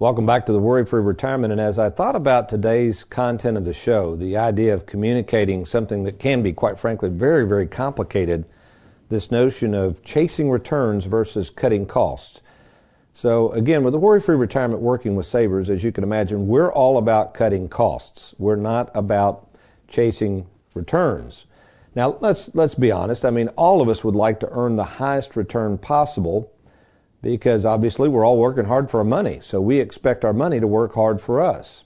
Welcome 0.00 0.26
back 0.26 0.46
to 0.46 0.52
the 0.52 0.60
Worry 0.60 0.86
Free 0.86 1.02
Retirement. 1.02 1.50
And 1.50 1.60
as 1.60 1.76
I 1.76 1.90
thought 1.90 2.14
about 2.14 2.48
today's 2.48 3.02
content 3.02 3.56
of 3.56 3.64
the 3.64 3.72
show, 3.72 4.14
the 4.14 4.36
idea 4.36 4.72
of 4.72 4.86
communicating 4.86 5.66
something 5.66 6.04
that 6.04 6.20
can 6.20 6.40
be, 6.40 6.52
quite 6.52 6.78
frankly, 6.78 7.08
very, 7.08 7.44
very 7.48 7.66
complicated, 7.66 8.44
this 9.08 9.32
notion 9.32 9.74
of 9.74 10.02
chasing 10.04 10.50
returns 10.50 11.06
versus 11.06 11.50
cutting 11.50 11.84
costs. 11.84 12.42
So, 13.18 13.50
again, 13.50 13.82
with 13.82 13.90
the 13.90 13.98
Worry 13.98 14.20
Free 14.20 14.36
Retirement 14.36 14.80
working 14.80 15.16
with 15.16 15.26
savers, 15.26 15.70
as 15.70 15.82
you 15.82 15.90
can 15.90 16.04
imagine, 16.04 16.46
we're 16.46 16.70
all 16.70 16.98
about 16.98 17.34
cutting 17.34 17.66
costs. 17.66 18.32
We're 18.38 18.54
not 18.54 18.92
about 18.94 19.48
chasing 19.88 20.46
returns. 20.72 21.46
Now, 21.96 22.16
let's, 22.20 22.54
let's 22.54 22.76
be 22.76 22.92
honest. 22.92 23.24
I 23.24 23.30
mean, 23.30 23.48
all 23.56 23.82
of 23.82 23.88
us 23.88 24.04
would 24.04 24.14
like 24.14 24.38
to 24.38 24.48
earn 24.52 24.76
the 24.76 24.84
highest 24.84 25.34
return 25.34 25.78
possible 25.78 26.52
because 27.20 27.64
obviously 27.64 28.08
we're 28.08 28.24
all 28.24 28.38
working 28.38 28.66
hard 28.66 28.88
for 28.88 28.98
our 28.98 29.04
money. 29.04 29.40
So 29.42 29.60
we 29.60 29.80
expect 29.80 30.24
our 30.24 30.32
money 30.32 30.60
to 30.60 30.68
work 30.68 30.94
hard 30.94 31.20
for 31.20 31.40
us. 31.40 31.82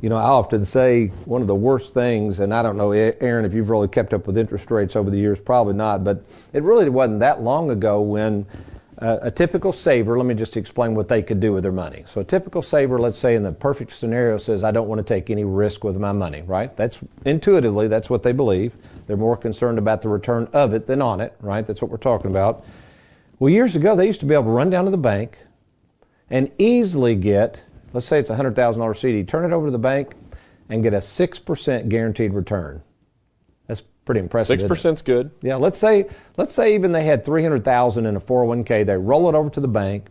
You 0.00 0.08
know, 0.08 0.16
I 0.16 0.24
often 0.24 0.64
say 0.64 1.06
one 1.24 1.40
of 1.40 1.46
the 1.46 1.54
worst 1.54 1.94
things, 1.94 2.40
and 2.40 2.52
I 2.52 2.64
don't 2.64 2.76
know, 2.76 2.90
Aaron, 2.90 3.44
if 3.44 3.54
you've 3.54 3.70
really 3.70 3.86
kept 3.86 4.12
up 4.12 4.26
with 4.26 4.36
interest 4.36 4.72
rates 4.72 4.96
over 4.96 5.08
the 5.08 5.18
years, 5.18 5.40
probably 5.40 5.74
not, 5.74 6.02
but 6.02 6.24
it 6.52 6.64
really 6.64 6.88
wasn't 6.88 7.20
that 7.20 7.42
long 7.42 7.70
ago 7.70 8.00
when 8.00 8.44
uh, 8.98 9.18
a 9.22 9.30
typical 9.30 9.72
saver, 9.72 10.16
let 10.16 10.26
me 10.26 10.34
just 10.34 10.56
explain 10.56 10.94
what 10.94 11.08
they 11.08 11.22
could 11.22 11.40
do 11.40 11.52
with 11.52 11.64
their 11.64 11.72
money. 11.72 12.04
So, 12.06 12.20
a 12.20 12.24
typical 12.24 12.62
saver, 12.62 12.98
let's 12.98 13.18
say 13.18 13.34
in 13.34 13.42
the 13.42 13.52
perfect 13.52 13.92
scenario, 13.92 14.38
says, 14.38 14.62
I 14.62 14.70
don't 14.70 14.88
want 14.88 14.98
to 14.98 15.04
take 15.04 15.30
any 15.30 15.44
risk 15.44 15.82
with 15.82 15.98
my 15.98 16.12
money, 16.12 16.42
right? 16.42 16.74
That's 16.76 17.00
intuitively, 17.24 17.88
that's 17.88 18.08
what 18.08 18.22
they 18.22 18.32
believe. 18.32 18.74
They're 19.06 19.16
more 19.16 19.36
concerned 19.36 19.78
about 19.78 20.02
the 20.02 20.08
return 20.08 20.48
of 20.52 20.72
it 20.72 20.86
than 20.86 21.02
on 21.02 21.20
it, 21.20 21.34
right? 21.40 21.66
That's 21.66 21.82
what 21.82 21.90
we're 21.90 21.96
talking 21.96 22.30
about. 22.30 22.64
Well, 23.38 23.50
years 23.50 23.74
ago, 23.74 23.96
they 23.96 24.06
used 24.06 24.20
to 24.20 24.26
be 24.26 24.34
able 24.34 24.44
to 24.44 24.50
run 24.50 24.70
down 24.70 24.84
to 24.84 24.90
the 24.92 24.96
bank 24.96 25.38
and 26.30 26.50
easily 26.58 27.16
get, 27.16 27.64
let's 27.92 28.06
say 28.06 28.20
it's 28.20 28.30
a 28.30 28.36
$100,000 28.36 28.96
CD, 28.96 29.24
turn 29.24 29.44
it 29.44 29.52
over 29.52 29.66
to 29.66 29.72
the 29.72 29.78
bank 29.78 30.14
and 30.68 30.82
get 30.82 30.94
a 30.94 30.98
6% 30.98 31.88
guaranteed 31.88 32.32
return. 32.32 32.82
Pretty 34.04 34.20
impressive. 34.20 34.60
6% 34.60 34.92
is 34.92 35.02
good. 35.02 35.30
Yeah, 35.40 35.56
let's 35.56 35.78
say 35.78 36.08
let's 36.36 36.54
say 36.54 36.74
even 36.74 36.92
they 36.92 37.04
had 37.04 37.24
300,000 37.24 38.06
in 38.06 38.16
a 38.16 38.20
401k, 38.20 38.84
they 38.84 38.96
roll 38.96 39.28
it 39.28 39.34
over 39.34 39.48
to 39.50 39.60
the 39.60 39.68
bank 39.68 40.08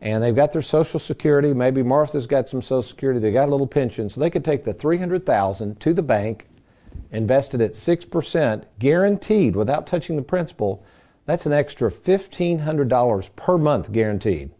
and 0.00 0.22
they've 0.22 0.34
got 0.34 0.52
their 0.52 0.62
social 0.62 0.98
security, 0.98 1.52
maybe 1.52 1.82
Martha's 1.82 2.26
got 2.26 2.48
some 2.48 2.62
social 2.62 2.82
security, 2.82 3.20
they 3.20 3.30
got 3.30 3.48
a 3.48 3.50
little 3.50 3.66
pension, 3.66 4.08
so 4.08 4.18
they 4.18 4.30
could 4.30 4.44
take 4.44 4.64
the 4.64 4.72
300,000 4.72 5.78
to 5.78 5.92
the 5.92 6.02
bank, 6.02 6.48
invested 7.12 7.60
at 7.60 7.72
6% 7.72 8.64
guaranteed 8.78 9.54
without 9.54 9.86
touching 9.86 10.16
the 10.16 10.22
principal 10.22 10.82
that's 11.30 11.46
an 11.46 11.52
extra 11.52 11.92
$1,500 11.92 13.36
per 13.36 13.56
month 13.56 13.92
guaranteed. 13.92 14.50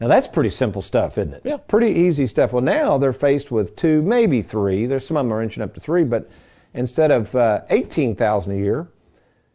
Now 0.00 0.08
that's 0.08 0.26
pretty 0.26 0.48
simple 0.48 0.80
stuff, 0.80 1.18
isn't 1.18 1.34
it? 1.34 1.42
Yeah. 1.44 1.58
Pretty 1.58 1.88
easy 1.88 2.26
stuff. 2.26 2.52
Well, 2.52 2.62
now 2.62 2.96
they're 2.96 3.12
faced 3.12 3.50
with 3.50 3.76
two, 3.76 4.00
maybe 4.00 4.40
three. 4.40 4.86
There's 4.86 5.06
some 5.06 5.16
of 5.16 5.26
them 5.26 5.32
are 5.32 5.42
inching 5.42 5.62
up 5.62 5.74
to 5.74 5.80
three, 5.80 6.04
but 6.04 6.30
instead 6.74 7.10
of 7.10 7.34
uh, 7.34 7.62
18000 7.70 8.52
a 8.52 8.56
year, 8.56 8.88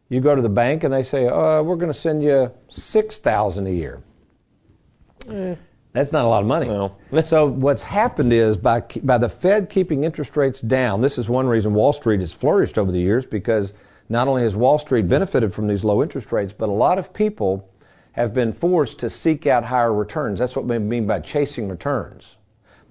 you 0.10 0.20
go 0.20 0.36
to 0.36 0.42
the 0.42 0.50
bank 0.50 0.84
and 0.84 0.94
they 0.94 1.04
say, 1.04 1.28
uh, 1.28 1.62
we're 1.62 1.76
going 1.76 1.92
to 1.92 1.98
send 1.98 2.24
you 2.24 2.52
6000 2.70 3.68
a 3.68 3.70
year. 3.70 4.02
Eh, 5.30 5.56
that's 5.94 6.12
not 6.12 6.26
a 6.26 6.28
lot 6.28 6.42
of 6.42 6.48
money. 6.48 6.68
No. 6.68 6.98
so 7.24 7.46
what's 7.46 7.84
happened 7.84 8.34
is 8.34 8.58
by, 8.58 8.82
by 9.04 9.18
the 9.18 9.30
Fed 9.30 9.70
keeping 9.70 10.04
interest 10.04 10.36
rates 10.36 10.62
down, 10.62 11.02
this 11.02 11.18
is 11.18 11.30
one 11.30 11.48
reason 11.48 11.74
Wall 11.74 11.94
Street 11.94 12.22
has 12.22 12.34
flourished 12.34 12.78
over 12.78 12.92
the 12.92 13.00
years 13.00 13.26
because– 13.26 13.74
not 14.10 14.28
only 14.28 14.42
has 14.42 14.56
Wall 14.56 14.80
Street 14.80 15.08
benefited 15.08 15.54
from 15.54 15.68
these 15.68 15.84
low 15.84 16.02
interest 16.02 16.32
rates, 16.32 16.52
but 16.52 16.68
a 16.68 16.74
lot 16.74 16.98
of 16.98 17.14
people 17.14 17.70
have 18.14 18.34
been 18.34 18.52
forced 18.52 19.00
to 19.00 19.10
seek 19.10 19.46
out 19.46 19.64
higher 19.64 19.94
returns. 19.94 20.40
That's 20.40 20.56
what 20.56 20.66
we 20.66 20.80
mean 20.80 21.06
by 21.06 21.20
chasing 21.20 21.70
returns. 21.70 22.38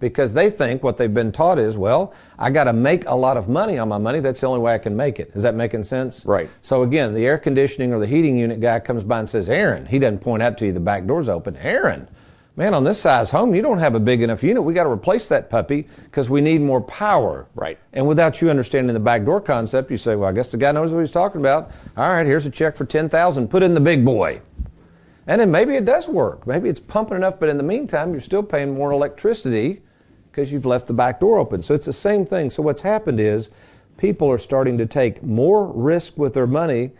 Because 0.00 0.32
they 0.32 0.48
think 0.50 0.82
what 0.82 0.96
they've 0.96 1.12
been 1.12 1.32
taught 1.32 1.58
is, 1.58 1.76
well, 1.76 2.14
I 2.38 2.50
got 2.50 2.64
to 2.64 2.72
make 2.72 3.06
a 3.06 3.14
lot 3.14 3.36
of 3.36 3.48
money 3.48 3.78
on 3.78 3.88
my 3.88 3.98
money. 3.98 4.20
That's 4.20 4.40
the 4.40 4.46
only 4.46 4.60
way 4.60 4.74
I 4.74 4.78
can 4.78 4.96
make 4.96 5.18
it. 5.18 5.32
Is 5.34 5.42
that 5.42 5.54
making 5.54 5.84
sense? 5.84 6.24
Right. 6.24 6.48
So 6.62 6.82
again, 6.82 7.14
the 7.14 7.26
air 7.26 7.38
conditioning 7.38 7.92
or 7.92 7.98
the 7.98 8.06
heating 8.06 8.38
unit 8.38 8.60
guy 8.60 8.78
comes 8.80 9.02
by 9.02 9.18
and 9.20 9.28
says, 9.28 9.48
Aaron, 9.48 9.86
he 9.86 9.98
doesn't 9.98 10.20
point 10.20 10.42
out 10.42 10.56
to 10.58 10.66
you 10.66 10.72
the 10.72 10.80
back 10.80 11.06
door's 11.06 11.28
open. 11.28 11.56
Aaron, 11.56 12.08
man, 12.54 12.74
on 12.74 12.84
this 12.84 13.00
size 13.00 13.32
home, 13.32 13.56
you 13.56 13.62
don't 13.62 13.78
have 13.78 13.96
a 13.96 14.00
big 14.00 14.22
enough 14.22 14.44
unit. 14.44 14.62
We 14.62 14.72
got 14.72 14.84
to 14.84 14.90
replace 14.90 15.28
that 15.30 15.50
puppy 15.50 15.88
because 16.04 16.30
we 16.30 16.40
need 16.40 16.60
more 16.60 16.80
power. 16.80 17.48
Right. 17.56 17.78
And 17.92 18.06
without 18.06 18.40
you 18.40 18.50
understanding 18.50 18.94
the 18.94 19.00
back 19.00 19.24
door 19.24 19.40
concept, 19.40 19.90
you 19.90 19.96
say, 19.96 20.14
well, 20.14 20.28
I 20.28 20.32
guess 20.32 20.52
the 20.52 20.58
guy 20.58 20.70
knows 20.70 20.92
what 20.92 21.00
he's 21.00 21.10
talking 21.10 21.40
about. 21.40 21.72
All 21.96 22.08
right, 22.08 22.26
here's 22.26 22.46
a 22.46 22.50
check 22.50 22.76
for 22.76 22.84
10000 22.84 23.48
Put 23.48 23.64
in 23.64 23.74
the 23.74 23.80
big 23.80 24.04
boy. 24.04 24.42
And 25.26 25.40
then 25.40 25.50
maybe 25.50 25.74
it 25.74 25.84
does 25.84 26.08
work. 26.08 26.46
Maybe 26.46 26.68
it's 26.70 26.80
pumping 26.80 27.16
enough, 27.16 27.38
but 27.38 27.50
in 27.50 27.58
the 27.58 27.62
meantime, 27.62 28.12
you're 28.12 28.20
still 28.22 28.42
paying 28.42 28.74
more 28.74 28.92
electricity 28.92 29.82
because 30.30 30.52
you've 30.52 30.66
left 30.66 30.86
the 30.86 30.92
back 30.92 31.20
door 31.20 31.38
open. 31.38 31.62
So 31.62 31.74
it's 31.74 31.86
the 31.86 31.92
same 31.92 32.24
thing. 32.24 32.50
So 32.50 32.62
what's 32.62 32.82
happened 32.82 33.20
is 33.20 33.50
people 33.96 34.30
are 34.30 34.38
starting 34.38 34.78
to 34.78 34.86
take 34.86 35.22
more 35.22 35.66
risk 35.72 36.16
with 36.16 36.34
their 36.34 36.46
money 36.46 36.90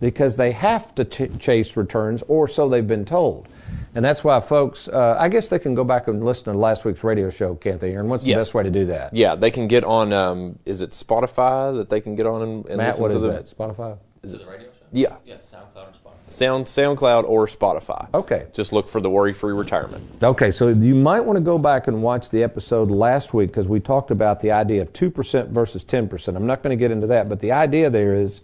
because 0.00 0.36
they 0.36 0.52
have 0.52 0.94
to 0.96 1.04
chase 1.04 1.76
returns, 1.76 2.22
or 2.28 2.46
so 2.48 2.68
they've 2.68 2.86
been 2.86 3.04
told. 3.04 3.48
And 3.94 4.04
that's 4.04 4.24
why 4.24 4.40
folks, 4.40 4.88
uh, 4.88 5.16
I 5.18 5.28
guess 5.28 5.48
they 5.48 5.58
can 5.58 5.74
go 5.74 5.84
back 5.84 6.08
and 6.08 6.24
listen 6.24 6.52
to 6.52 6.58
last 6.58 6.84
week's 6.84 7.04
radio 7.04 7.30
show, 7.30 7.54
can't 7.54 7.80
they, 7.80 7.92
Aaron? 7.92 8.08
What's 8.08 8.24
the 8.24 8.30
yes. 8.30 8.38
best 8.38 8.54
way 8.54 8.64
to 8.64 8.70
do 8.70 8.86
that? 8.86 9.14
Yeah, 9.14 9.36
they 9.36 9.52
can 9.52 9.68
get 9.68 9.84
on, 9.84 10.12
um, 10.12 10.58
is 10.66 10.80
it 10.80 10.90
Spotify 10.90 11.74
that 11.76 11.90
they 11.90 12.00
can 12.00 12.16
get 12.16 12.26
on 12.26 12.42
and, 12.42 12.66
and 12.66 12.76
Matt, 12.78 12.88
listen 12.88 13.02
what 13.02 13.10
to 13.12 13.16
is 13.16 13.22
the, 13.22 13.28
that? 13.28 13.46
Spotify? 13.46 13.98
Is 14.22 14.34
it 14.34 14.40
the 14.40 14.46
radio 14.46 14.66
show? 14.66 14.86
Yeah. 14.92 15.16
Yeah, 15.24 15.36
SoundCloud 15.36 15.76
or 15.76 15.92
Spotify. 15.92 15.93
Sound, 16.34 16.66
SoundCloud 16.66 17.24
or 17.24 17.46
Spotify. 17.46 18.12
Okay. 18.12 18.46
Just 18.52 18.72
look 18.72 18.88
for 18.88 19.00
the 19.00 19.08
Worry 19.08 19.32
Free 19.32 19.52
Retirement. 19.52 20.04
Okay, 20.22 20.50
so 20.50 20.68
you 20.68 20.94
might 20.94 21.20
want 21.20 21.36
to 21.36 21.40
go 21.42 21.58
back 21.58 21.86
and 21.86 22.02
watch 22.02 22.30
the 22.30 22.42
episode 22.42 22.90
last 22.90 23.32
week 23.32 23.50
because 23.50 23.68
we 23.68 23.78
talked 23.78 24.10
about 24.10 24.40
the 24.40 24.50
idea 24.50 24.82
of 24.82 24.92
2% 24.92 25.48
versus 25.48 25.84
10%. 25.84 26.36
I'm 26.36 26.46
not 26.46 26.62
going 26.62 26.76
to 26.76 26.80
get 26.80 26.90
into 26.90 27.06
that, 27.06 27.28
but 27.28 27.38
the 27.38 27.52
idea 27.52 27.88
there 27.88 28.14
is 28.14 28.40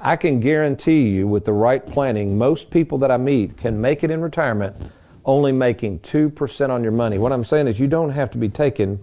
I 0.00 0.16
can 0.16 0.40
guarantee 0.40 1.08
you 1.08 1.26
with 1.26 1.44
the 1.44 1.52
right 1.52 1.86
planning, 1.86 2.38
most 2.38 2.70
people 2.70 2.98
that 2.98 3.10
I 3.10 3.18
meet 3.18 3.56
can 3.56 3.80
make 3.80 4.02
it 4.02 4.10
in 4.10 4.20
retirement 4.20 4.76
only 5.26 5.52
making 5.52 5.98
2% 6.00 6.70
on 6.70 6.82
your 6.82 6.92
money. 6.92 7.18
What 7.18 7.32
I'm 7.32 7.44
saying 7.44 7.66
is 7.66 7.80
you 7.80 7.88
don't 7.88 8.10
have 8.10 8.30
to 8.30 8.38
be 8.38 8.48
taking 8.48 9.00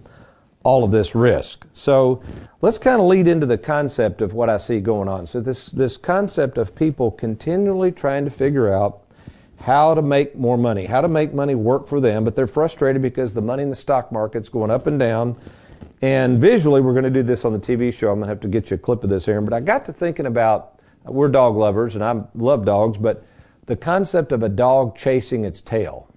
all 0.64 0.84
of 0.84 0.92
this 0.92 1.14
risk. 1.14 1.66
So 1.74 2.22
let's 2.62 2.78
kind 2.78 3.00
of 3.00 3.08
lead 3.08 3.28
into 3.28 3.46
the 3.46 3.58
concept 3.58 4.22
of 4.22 4.34
what 4.34 4.50
I 4.50 4.58
see 4.58 4.80
going 4.80 5.08
on. 5.08 5.28
So 5.28 5.42
this, 5.42 5.68
this 5.68 5.98
concept 5.98 6.58
of 6.58 6.74
people 6.74 7.12
continually 7.12 7.92
trying 7.92 8.26
to 8.26 8.32
figure 8.32 8.74
out 8.74 9.02
how 9.60 9.94
to 9.94 10.02
make 10.02 10.36
more 10.36 10.58
money, 10.58 10.86
how 10.86 11.02
to 11.02 11.08
make 11.08 11.34
money 11.34 11.56
work 11.56 11.88
for 11.88 12.00
them, 12.02 12.24
but 12.24 12.36
they're 12.36 12.48
frustrated 12.48 13.02
because 13.02 13.34
the 13.34 13.42
money 13.42 13.64
in 13.64 13.70
the 13.70 13.76
stock 13.76 14.12
market's 14.12 14.50
going 14.50 14.72
up 14.72 14.88
and 14.88 15.00
down. 15.00 15.38
And 16.02 16.40
visually, 16.40 16.82
we're 16.82 16.92
going 16.92 17.06
to 17.06 17.10
do 17.10 17.24
this 17.24 17.46
on 17.46 17.54
the 17.54 17.60
TV 17.60 17.94
show. 17.94 18.10
I'm 18.10 18.20
going 18.20 18.28
to 18.28 18.34
have 18.34 18.42
to 18.42 18.50
get 18.50 18.72
you 18.72 18.76
a 18.76 18.78
clip 18.78 19.06
of 19.06 19.10
this, 19.10 19.26
Aaron. 19.28 19.46
But 19.46 19.54
I 19.54 19.62
got 19.62 19.86
to 19.86 19.94
thinking 19.94 20.26
about, 20.26 20.82
we're 21.06 21.30
dog 21.30 21.56
lovers, 21.56 21.96
and 21.96 22.04
I 22.04 22.24
love 22.36 22.66
dogs, 22.66 22.98
but 22.98 23.26
the 23.68 23.78
concept 23.78 24.34
of 24.34 24.44
a 24.44 24.50
dog 24.50 24.98
chasing 24.98 25.46
its 25.46 25.62
tail. 25.62 26.13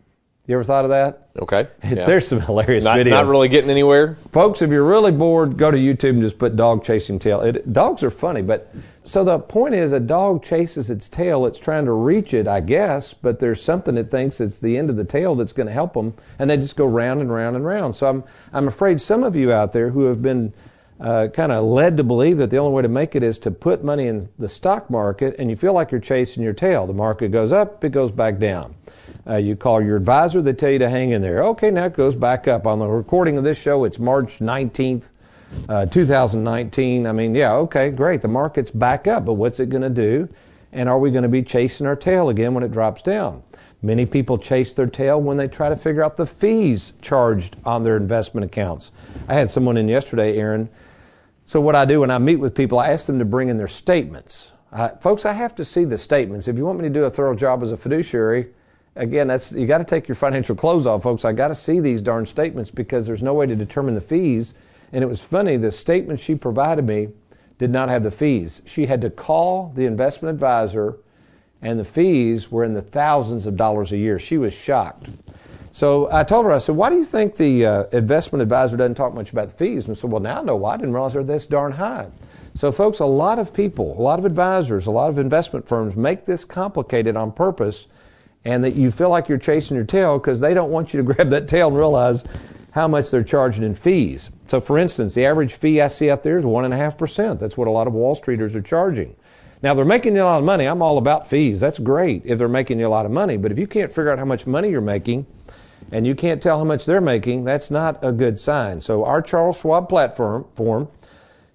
You 0.46 0.54
ever 0.54 0.64
thought 0.64 0.84
of 0.84 0.90
that? 0.90 1.28
Okay. 1.38 1.66
Yeah. 1.96 2.04
There's 2.04 2.26
some 2.26 2.40
hilarious 2.40 2.84
not, 2.84 2.98
videos. 2.98 3.10
Not 3.10 3.26
really 3.26 3.48
getting 3.48 3.70
anywhere. 3.70 4.14
Folks, 4.32 4.60
if 4.60 4.70
you're 4.70 4.84
really 4.84 5.12
bored, 5.12 5.56
go 5.56 5.70
to 5.70 5.78
YouTube 5.78 6.10
and 6.10 6.22
just 6.22 6.36
put 6.36 6.56
dog 6.56 6.82
chasing 6.82 7.18
tail. 7.18 7.40
It, 7.40 7.72
dogs 7.72 8.02
are 8.02 8.10
funny, 8.10 8.42
but 8.42 8.72
so 9.04 9.22
the 9.22 9.38
point 9.38 9.74
is 9.74 9.92
a 9.92 10.00
dog 10.00 10.42
chases 10.42 10.90
its 10.90 11.08
tail. 11.08 11.46
It's 11.46 11.60
trying 11.60 11.84
to 11.84 11.92
reach 11.92 12.34
it, 12.34 12.48
I 12.48 12.60
guess, 12.60 13.14
but 13.14 13.38
there's 13.38 13.62
something 13.62 13.96
it 13.96 14.10
thinks 14.10 14.40
it's 14.40 14.58
the 14.58 14.76
end 14.76 14.90
of 14.90 14.96
the 14.96 15.04
tail 15.04 15.36
that's 15.36 15.52
going 15.52 15.68
to 15.68 15.72
help 15.72 15.94
them, 15.94 16.14
and 16.40 16.50
they 16.50 16.56
just 16.56 16.76
go 16.76 16.86
round 16.86 17.20
and 17.20 17.32
round 17.32 17.54
and 17.54 17.64
round. 17.64 17.94
So 17.94 18.08
I'm, 18.08 18.24
I'm 18.52 18.66
afraid 18.66 19.00
some 19.00 19.22
of 19.22 19.36
you 19.36 19.52
out 19.52 19.72
there 19.72 19.90
who 19.90 20.06
have 20.06 20.20
been 20.20 20.52
uh, 20.98 21.28
kind 21.32 21.52
of 21.52 21.64
led 21.64 21.96
to 21.98 22.04
believe 22.04 22.38
that 22.38 22.50
the 22.50 22.56
only 22.56 22.72
way 22.72 22.82
to 22.82 22.88
make 22.88 23.14
it 23.14 23.22
is 23.22 23.38
to 23.38 23.50
put 23.50 23.84
money 23.84 24.08
in 24.08 24.28
the 24.38 24.48
stock 24.48 24.90
market, 24.90 25.36
and 25.38 25.50
you 25.50 25.56
feel 25.56 25.72
like 25.72 25.92
you're 25.92 26.00
chasing 26.00 26.42
your 26.42 26.52
tail. 26.52 26.86
The 26.86 26.94
market 26.94 27.30
goes 27.30 27.52
up, 27.52 27.84
it 27.84 27.92
goes 27.92 28.10
back 28.10 28.38
down. 28.38 28.74
Uh, 29.28 29.36
you 29.36 29.56
call 29.56 29.82
your 29.82 29.96
advisor, 29.96 30.40
they 30.40 30.52
tell 30.52 30.70
you 30.70 30.78
to 30.78 30.88
hang 30.88 31.10
in 31.10 31.20
there. 31.20 31.42
Okay, 31.42 31.72
now 31.72 31.86
it 31.86 31.94
goes 31.94 32.14
back 32.14 32.46
up. 32.46 32.64
On 32.64 32.78
the 32.78 32.86
recording 32.86 33.36
of 33.36 33.42
this 33.42 33.60
show, 33.60 33.82
it's 33.84 33.98
March 33.98 34.38
19th, 34.38 35.10
uh, 35.68 35.86
2019. 35.86 37.06
I 37.06 37.12
mean, 37.12 37.34
yeah, 37.34 37.54
okay, 37.54 37.90
great. 37.90 38.22
The 38.22 38.28
market's 38.28 38.70
back 38.70 39.08
up, 39.08 39.24
but 39.24 39.32
what's 39.32 39.58
it 39.58 39.68
going 39.68 39.82
to 39.82 39.90
do? 39.90 40.28
And 40.72 40.88
are 40.88 40.98
we 40.98 41.10
going 41.10 41.24
to 41.24 41.28
be 41.28 41.42
chasing 41.42 41.88
our 41.88 41.96
tail 41.96 42.28
again 42.28 42.54
when 42.54 42.62
it 42.62 42.70
drops 42.70 43.02
down? 43.02 43.42
Many 43.82 44.06
people 44.06 44.38
chase 44.38 44.74
their 44.74 44.86
tail 44.86 45.20
when 45.20 45.36
they 45.36 45.48
try 45.48 45.68
to 45.70 45.76
figure 45.76 46.04
out 46.04 46.16
the 46.16 46.26
fees 46.26 46.92
charged 47.02 47.56
on 47.64 47.82
their 47.82 47.96
investment 47.96 48.44
accounts. 48.44 48.92
I 49.28 49.34
had 49.34 49.50
someone 49.50 49.76
in 49.76 49.88
yesterday, 49.88 50.36
Aaron. 50.38 50.68
So, 51.46 51.60
what 51.60 51.74
I 51.74 51.84
do 51.84 52.00
when 52.00 52.10
I 52.10 52.18
meet 52.18 52.36
with 52.36 52.54
people, 52.54 52.78
I 52.78 52.88
ask 52.88 53.06
them 53.06 53.18
to 53.18 53.24
bring 53.24 53.48
in 53.48 53.56
their 53.56 53.68
statements. 53.68 54.52
Uh, 54.72 54.88
folks, 55.00 55.24
I 55.24 55.32
have 55.32 55.54
to 55.56 55.64
see 55.64 55.84
the 55.84 55.98
statements. 55.98 56.48
If 56.48 56.56
you 56.56 56.64
want 56.64 56.78
me 56.78 56.84
to 56.84 56.92
do 56.92 57.04
a 57.04 57.10
thorough 57.10 57.36
job 57.36 57.62
as 57.62 57.70
a 57.70 57.76
fiduciary, 57.76 58.48
again, 58.96 59.28
that's 59.28 59.52
you 59.52 59.66
got 59.66 59.78
to 59.78 59.84
take 59.84 60.08
your 60.08 60.14
financial 60.14 60.56
clothes 60.56 60.86
off, 60.86 61.02
folks. 61.02 61.24
I 61.24 61.32
got 61.32 61.48
to 61.48 61.54
see 61.54 61.80
these 61.80 62.02
darn 62.02 62.26
statements 62.26 62.70
because 62.70 63.06
there's 63.06 63.22
no 63.22 63.34
way 63.34 63.46
to 63.46 63.54
determine 63.54 63.94
the 63.94 64.00
fees. 64.00 64.54
And 64.92 65.02
it 65.02 65.06
was 65.06 65.20
funny, 65.20 65.56
the 65.56 65.72
statement 65.72 66.20
she 66.20 66.34
provided 66.34 66.86
me 66.86 67.08
did 67.58 67.70
not 67.70 67.88
have 67.88 68.02
the 68.02 68.10
fees. 68.10 68.62
She 68.64 68.86
had 68.86 69.00
to 69.02 69.10
call 69.10 69.72
the 69.74 69.84
investment 69.84 70.34
advisor, 70.34 70.98
and 71.62 71.78
the 71.78 71.84
fees 71.84 72.50
were 72.50 72.64
in 72.64 72.74
the 72.74 72.82
thousands 72.82 73.46
of 73.46 73.56
dollars 73.56 73.92
a 73.92 73.96
year. 73.96 74.18
She 74.18 74.38
was 74.38 74.54
shocked. 74.54 75.08
So 75.72 76.08
I 76.10 76.24
told 76.24 76.46
her, 76.46 76.52
I 76.52 76.58
said, 76.58 76.76
why 76.76 76.88
do 76.88 76.96
you 76.96 77.04
think 77.04 77.36
the 77.36 77.66
uh, 77.66 77.82
investment 77.92 78.42
advisor 78.42 78.76
doesn't 78.76 78.94
talk 78.94 79.12
much 79.14 79.32
about 79.32 79.48
the 79.48 79.54
fees? 79.54 79.88
And 79.88 79.98
said, 79.98 80.10
well, 80.10 80.22
now 80.22 80.40
I 80.40 80.42
know 80.42 80.56
why. 80.56 80.74
I 80.74 80.76
didn't 80.78 80.94
realize 80.94 81.12
they're 81.12 81.22
this 81.22 81.46
darn 81.46 81.72
high. 81.72 82.08
So, 82.54 82.72
folks, 82.72 83.00
a 83.00 83.04
lot 83.04 83.38
of 83.38 83.52
people, 83.52 83.98
a 83.98 84.00
lot 84.00 84.18
of 84.18 84.24
advisors, 84.24 84.86
a 84.86 84.90
lot 84.90 85.10
of 85.10 85.18
investment 85.18 85.68
firms 85.68 85.94
make 85.94 86.24
this 86.24 86.46
complicated 86.46 87.14
on 87.14 87.32
purpose 87.32 87.88
and 88.46 88.62
that 88.62 88.76
you 88.76 88.92
feel 88.92 89.10
like 89.10 89.28
you're 89.28 89.38
chasing 89.38 89.76
your 89.76 89.84
tail 89.84 90.18
because 90.18 90.38
they 90.38 90.54
don't 90.54 90.70
want 90.70 90.94
you 90.94 91.02
to 91.02 91.04
grab 91.14 91.30
that 91.30 91.48
tail 91.48 91.66
and 91.66 91.76
realize 91.76 92.24
how 92.70 92.86
much 92.86 93.10
they're 93.10 93.24
charging 93.24 93.64
in 93.64 93.74
fees. 93.74 94.30
So, 94.46 94.60
for 94.60 94.78
instance, 94.78 95.14
the 95.14 95.26
average 95.26 95.54
fee 95.54 95.80
I 95.80 95.88
see 95.88 96.10
out 96.10 96.22
there 96.22 96.38
is 96.38 96.44
1.5%. 96.44 97.40
That's 97.40 97.56
what 97.56 97.66
a 97.66 97.70
lot 97.72 97.88
of 97.88 97.92
Wall 97.92 98.14
Streeters 98.14 98.54
are 98.54 98.62
charging. 98.62 99.16
Now, 99.62 99.74
they're 99.74 99.84
making 99.84 100.14
you 100.14 100.22
a 100.22 100.24
lot 100.24 100.38
of 100.38 100.44
money. 100.44 100.66
I'm 100.66 100.80
all 100.80 100.96
about 100.96 101.28
fees. 101.28 101.58
That's 101.58 101.80
great 101.80 102.22
if 102.24 102.38
they're 102.38 102.46
making 102.46 102.78
you 102.78 102.86
a 102.86 102.88
lot 102.88 103.04
of 103.04 103.10
money. 103.10 103.36
But 103.36 103.50
if 103.50 103.58
you 103.58 103.66
can't 103.66 103.90
figure 103.90 104.12
out 104.12 104.18
how 104.18 104.24
much 104.24 104.46
money 104.46 104.68
you're 104.68 104.80
making, 104.80 105.26
and 105.90 106.06
you 106.06 106.14
can't 106.14 106.40
tell 106.40 106.58
how 106.58 106.64
much 106.64 106.84
they're 106.84 107.00
making, 107.00 107.44
that's 107.44 107.70
not 107.70 107.98
a 108.04 108.12
good 108.12 108.38
sign. 108.38 108.80
So, 108.80 109.04
our 109.04 109.22
Charles 109.22 109.58
Schwab 109.58 109.88
platform, 109.88 110.46
form, 110.54 110.88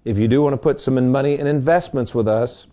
if 0.03 0.17
you 0.17 0.27
do 0.27 0.41
want 0.41 0.53
to 0.53 0.57
put 0.57 0.81
some 0.81 1.09
money 1.09 1.39
in 1.39 1.47
investments 1.47 2.13
with 2.13 2.27
us, 2.27 2.67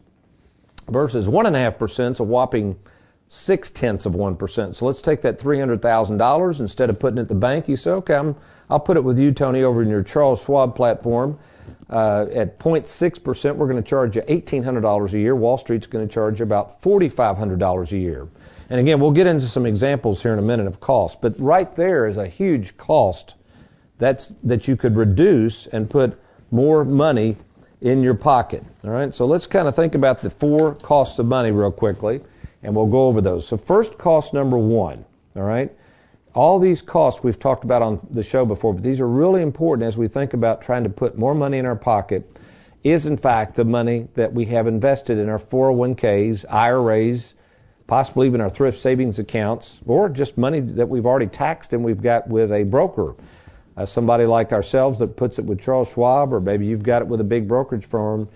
versus 0.89 1.29
1.5% 1.29 2.11
is 2.11 2.19
a 2.19 2.25
whopping 2.25 2.79
six 3.29 3.71
tenths 3.71 4.07
of 4.07 4.15
1%. 4.15 4.75
So, 4.75 4.87
let's 4.87 5.03
take 5.03 5.23
that 5.23 5.39
$300,000 5.39 6.61
instead 6.61 6.91
of 6.91 6.99
putting 6.99 7.19
it 7.19 7.23
at 7.23 7.29
the 7.29 7.35
bank. 7.35 7.69
You 7.69 7.77
say, 7.77 7.91
okay, 7.93 8.17
i 8.17 8.23
will 8.69 8.81
put 8.81 8.97
it 8.97 9.05
with 9.05 9.19
you, 9.19 9.33
Tony, 9.33 9.63
over 9.63 9.83
in 9.83 9.89
your 9.89 10.03
Charles 10.03 10.43
Schwab 10.43 10.75
platform. 10.75 11.39
Uh, 11.91 12.27
at 12.35 12.59
0.6%, 12.59 13.57
we're 13.57 13.67
going 13.67 13.83
to 13.83 13.89
charge 13.89 14.17
you 14.17 14.23
$1,800 14.23 15.13
a 15.13 15.19
year. 15.19 15.35
Wall 15.35 15.57
Street's 15.57 15.87
going 15.87 16.07
to 16.07 16.13
charge 16.13 16.41
you 16.41 16.43
about 16.43 16.83
$4,500 16.83 17.93
a 17.93 17.99
year. 17.99 18.29
And 18.71 18.79
again, 18.79 19.01
we'll 19.01 19.11
get 19.11 19.27
into 19.27 19.47
some 19.47 19.65
examples 19.65 20.23
here 20.23 20.33
in 20.33 20.39
a 20.39 20.43
minute 20.43 20.67
of 20.67 20.81
cost, 20.81 21.23
but 21.23 21.39
right 21.41 21.75
there 21.77 22.07
is 22.07 22.19
a 22.19 22.27
huge 22.27 22.77
cost 22.77 23.35
that's, 23.97 24.35
that 24.43 24.69
you 24.69 24.77
could 24.77 24.97
reduce 24.97 25.67
and 25.67 25.89
put 25.89 26.21
more 26.51 26.85
money 26.85 27.37
in 27.81 28.03
your 28.03 28.15
pocket. 28.15 28.63
All 28.85 28.91
right, 28.91 29.15
so 29.15 29.25
let's 29.25 29.47
kind 29.47 29.69
of 29.69 29.75
think 29.75 29.95
about 29.95 30.21
the 30.21 30.31
four 30.31 30.75
costs 30.75 31.19
of 31.19 31.27
money 31.27 31.51
real 31.51 31.73
quickly, 31.73 32.21
and 32.63 32.75
we'll 32.75 32.87
go 32.87 33.07
over 33.07 33.21
those. 33.21 33.47
So, 33.47 33.57
first 33.57 33.99
cost 33.99 34.35
number 34.35 34.59
one, 34.59 35.05
all 35.37 35.43
right, 35.43 35.71
all 36.35 36.59
these 36.59 36.83
costs 36.83 37.23
we've 37.23 37.39
talked 37.39 37.65
about 37.65 37.83
on 37.83 38.07
the 38.11 38.23
show 38.23 38.45
before, 38.45 38.75
but 38.75 38.83
these 38.83 39.01
are 39.01 39.09
really 39.09 39.43
important 39.43 39.87
as 39.87 39.97
we 39.97 40.09
think 40.09 40.35
about 40.35 40.63
trying 40.63 40.85
to 40.85 40.91
put 40.91 41.19
more 41.19 41.35
money 41.35 41.59
in 41.59 41.67
our 41.67 41.77
pocket, 41.77 42.39
is 42.85 43.07
in 43.07 43.17
fact 43.17 43.55
the 43.55 43.65
money 43.65 44.09
that 44.15 44.33
we 44.33 44.45
have 44.47 44.67
invested 44.67 45.19
in 45.19 45.29
our 45.29 45.39
401ks, 45.39 46.45
IRAs, 46.49 47.35
possibly 47.87 48.27
even 48.27 48.41
our 48.41 48.51
thrift 48.51 48.79
savings 48.79 49.19
accounts, 49.19 49.81
or 49.87 50.09
just 50.09 50.37
money 50.37 50.61
that 50.61 50.89
we've 50.89 51.07
already 51.07 51.27
taxed 51.27 51.73
and 51.73 51.83
we've 51.83 52.03
got 52.03 52.29
with 52.29 52.53
a 52.53 52.63
broker. 52.65 53.15
Uh, 53.77 53.87
somebody 53.87 54.27
like 54.27 54.53
ourselves 54.53 54.99
that 54.99 55.17
puts 55.17 55.39
it 55.39 55.45
with 55.45 55.61
Charles 55.61 55.93
Schwab, 55.93 56.33
or 56.33 56.41
maybe 56.41 56.67
you've 56.67 56.83
got 56.83 57.01
it 57.01 57.09
with 57.09 57.21
a 57.21 57.25
big 57.25 57.49
brokerage 57.49 57.87
firm, 57.87 58.29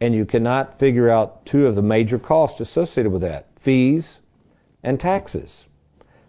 and 0.00 0.14
you 0.14 0.24
cannot 0.24 0.78
figure 0.78 1.08
out 1.08 1.44
two 1.46 1.66
of 1.66 1.74
the 1.74 1.82
major 1.82 2.18
costs 2.18 2.60
associated 2.60 3.10
with 3.10 3.22
that 3.22 3.46
fees 3.64 4.20
and 4.82 5.00
taxes. 5.00 5.64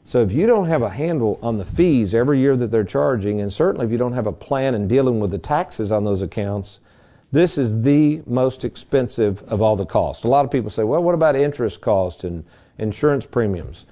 So 0.05 0.21
if 0.21 0.31
you 0.31 0.47
don't 0.47 0.67
have 0.67 0.81
a 0.81 0.89
handle 0.89 1.37
on 1.41 1.57
the 1.57 1.65
fees 1.65 2.15
every 2.15 2.39
year 2.39 2.55
that 2.55 2.71
they're 2.71 2.85
charging, 2.85 3.41
and 3.41 3.51
certainly 3.51 3.85
if 3.85 3.91
you 3.91 3.97
don't 3.97 4.13
have 4.13 4.27
a 4.27 4.31
plan 4.31 4.73
in 4.73 4.87
dealing 4.87 5.19
with 5.19 5.31
the 5.31 5.37
taxes 5.37 5.91
on 5.91 6.05
those 6.05 6.21
accounts, 6.21 6.79
this 7.31 7.57
is 7.57 7.81
the 7.81 8.21
most 8.25 8.63
expensive 8.63 9.43
of 9.43 9.61
all 9.61 9.75
the 9.75 9.85
costs. 9.85 10.23
A 10.23 10.27
lot 10.29 10.45
of 10.45 10.51
people 10.51 10.69
say, 10.69 10.83
well, 10.83 11.03
what 11.03 11.15
about 11.15 11.35
interest 11.35 11.81
costs 11.81 12.23
and 12.23 12.45
insurance 12.77 13.25
premiums? 13.25 13.85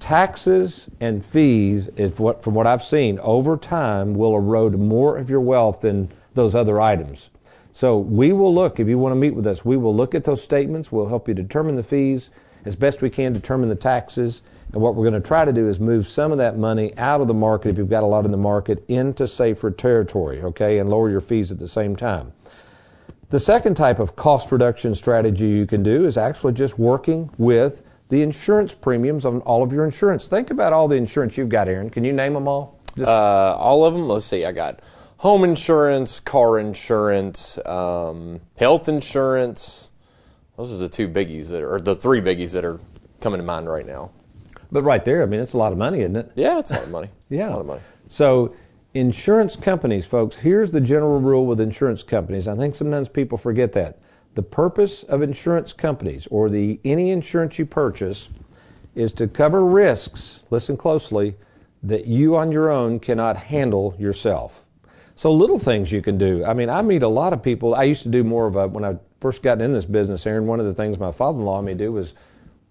Taxes 0.00 0.88
and 0.98 1.24
fees, 1.24 1.88
is 1.96 2.18
what, 2.18 2.42
from 2.42 2.54
what 2.54 2.66
I've 2.66 2.82
seen, 2.82 3.20
over 3.20 3.56
time 3.56 4.14
will 4.14 4.34
erode 4.34 4.78
more 4.78 5.16
of 5.16 5.30
your 5.30 5.42
wealth 5.42 5.82
than 5.82 6.10
those 6.34 6.56
other 6.56 6.80
items. 6.80 7.30
So 7.72 7.98
we 7.98 8.32
will 8.32 8.52
look, 8.52 8.80
if 8.80 8.88
you 8.88 8.98
want 8.98 9.12
to 9.12 9.16
meet 9.16 9.34
with 9.34 9.46
us, 9.46 9.64
we 9.64 9.76
will 9.76 9.94
look 9.94 10.14
at 10.14 10.24
those 10.24 10.42
statements. 10.42 10.90
We'll 10.90 11.08
help 11.08 11.28
you 11.28 11.34
determine 11.34 11.76
the 11.76 11.84
fees 11.84 12.30
as 12.64 12.76
best 12.76 13.02
we 13.02 13.10
can, 13.10 13.32
determine 13.32 13.68
the 13.68 13.74
taxes. 13.74 14.42
And 14.72 14.80
what 14.80 14.94
we're 14.94 15.08
going 15.08 15.20
to 15.20 15.26
try 15.26 15.44
to 15.44 15.52
do 15.52 15.68
is 15.68 15.80
move 15.80 16.06
some 16.06 16.30
of 16.30 16.38
that 16.38 16.56
money 16.56 16.96
out 16.96 17.20
of 17.20 17.28
the 17.28 17.34
market, 17.34 17.70
if 17.70 17.78
you've 17.78 17.90
got 17.90 18.02
a 18.02 18.06
lot 18.06 18.24
in 18.24 18.30
the 18.30 18.36
market, 18.36 18.84
into 18.88 19.26
safer 19.26 19.70
territory, 19.70 20.40
okay, 20.42 20.78
and 20.78 20.88
lower 20.88 21.10
your 21.10 21.20
fees 21.20 21.50
at 21.50 21.58
the 21.58 21.68
same 21.68 21.96
time. 21.96 22.32
The 23.30 23.40
second 23.40 23.76
type 23.76 23.98
of 23.98 24.16
cost 24.16 24.50
reduction 24.50 24.94
strategy 24.94 25.48
you 25.48 25.66
can 25.66 25.82
do 25.82 26.04
is 26.04 26.16
actually 26.16 26.52
just 26.52 26.78
working 26.78 27.30
with 27.38 27.82
the 28.08 28.22
insurance 28.22 28.74
premiums 28.74 29.24
on 29.24 29.40
all 29.42 29.62
of 29.62 29.72
your 29.72 29.84
insurance. 29.84 30.26
Think 30.26 30.50
about 30.50 30.72
all 30.72 30.88
the 30.88 30.96
insurance 30.96 31.36
you've 31.36 31.48
got, 31.48 31.68
Aaron. 31.68 31.90
Can 31.90 32.02
you 32.04 32.12
name 32.12 32.34
them 32.34 32.48
all? 32.48 32.80
Uh, 32.98 33.54
all 33.54 33.84
of 33.84 33.94
them? 33.94 34.08
Let's 34.08 34.26
see. 34.26 34.44
I 34.44 34.50
got 34.50 34.80
home 35.18 35.44
insurance, 35.44 36.18
car 36.18 36.58
insurance, 36.58 37.58
um, 37.66 38.40
health 38.56 38.88
insurance. 38.88 39.89
Those 40.60 40.74
are 40.74 40.76
the 40.76 40.90
two 40.90 41.08
biggies 41.08 41.48
that 41.50 41.62
are, 41.62 41.76
or 41.76 41.80
the 41.80 41.94
three 41.94 42.20
biggies 42.20 42.52
that 42.52 42.66
are 42.66 42.78
coming 43.22 43.38
to 43.38 43.44
mind 43.44 43.66
right 43.66 43.86
now. 43.86 44.10
But 44.70 44.82
right 44.82 45.02
there, 45.04 45.22
I 45.22 45.26
mean, 45.26 45.40
it's 45.40 45.54
a 45.54 45.58
lot 45.58 45.72
of 45.72 45.78
money, 45.78 46.00
isn't 46.00 46.16
it? 46.16 46.32
Yeah, 46.34 46.58
it's 46.58 46.70
a 46.70 46.74
lot 46.74 46.84
of 46.84 46.90
money. 46.90 47.08
yeah. 47.30 47.38
It's 47.38 47.48
a 47.48 47.50
lot 47.52 47.60
of 47.60 47.66
money. 47.66 47.80
So 48.08 48.54
Insurance 48.92 49.54
companies, 49.54 50.04
folks, 50.04 50.36
here's 50.36 50.72
the 50.72 50.80
general 50.80 51.20
rule 51.20 51.46
with 51.46 51.60
insurance 51.60 52.02
companies. 52.02 52.48
I 52.48 52.56
think 52.56 52.74
sometimes 52.74 53.08
people 53.08 53.38
forget 53.38 53.72
that. 53.72 54.00
The 54.34 54.42
purpose 54.42 55.04
of 55.04 55.22
insurance 55.22 55.72
companies 55.72 56.26
or 56.26 56.50
the 56.50 56.80
any 56.84 57.10
insurance 57.10 57.56
you 57.56 57.66
purchase 57.66 58.30
is 58.96 59.12
to 59.12 59.28
cover 59.28 59.64
risks, 59.64 60.40
listen 60.50 60.76
closely, 60.76 61.36
that 61.84 62.06
you 62.06 62.36
on 62.36 62.50
your 62.50 62.68
own 62.68 62.98
cannot 62.98 63.36
handle 63.36 63.94
yourself. 63.96 64.64
So 65.14 65.32
little 65.32 65.60
things 65.60 65.92
you 65.92 66.02
can 66.02 66.18
do. 66.18 66.44
I 66.44 66.52
mean, 66.52 66.68
I 66.68 66.82
meet 66.82 67.04
a 67.04 67.08
lot 67.08 67.32
of 67.32 67.44
people. 67.44 67.76
I 67.76 67.84
used 67.84 68.02
to 68.02 68.08
do 68.08 68.24
more 68.24 68.48
of 68.48 68.56
a 68.56 68.66
when 68.66 68.84
I 68.84 68.98
first 69.20 69.42
got 69.42 69.60
in 69.60 69.72
this 69.72 69.84
business, 69.84 70.26
Aaron, 70.26 70.46
one 70.46 70.60
of 70.60 70.66
the 70.66 70.74
things 70.74 70.98
my 70.98 71.12
father-in-law 71.12 71.62
made 71.62 71.78
me 71.78 71.84
do 71.84 71.92
was 71.92 72.14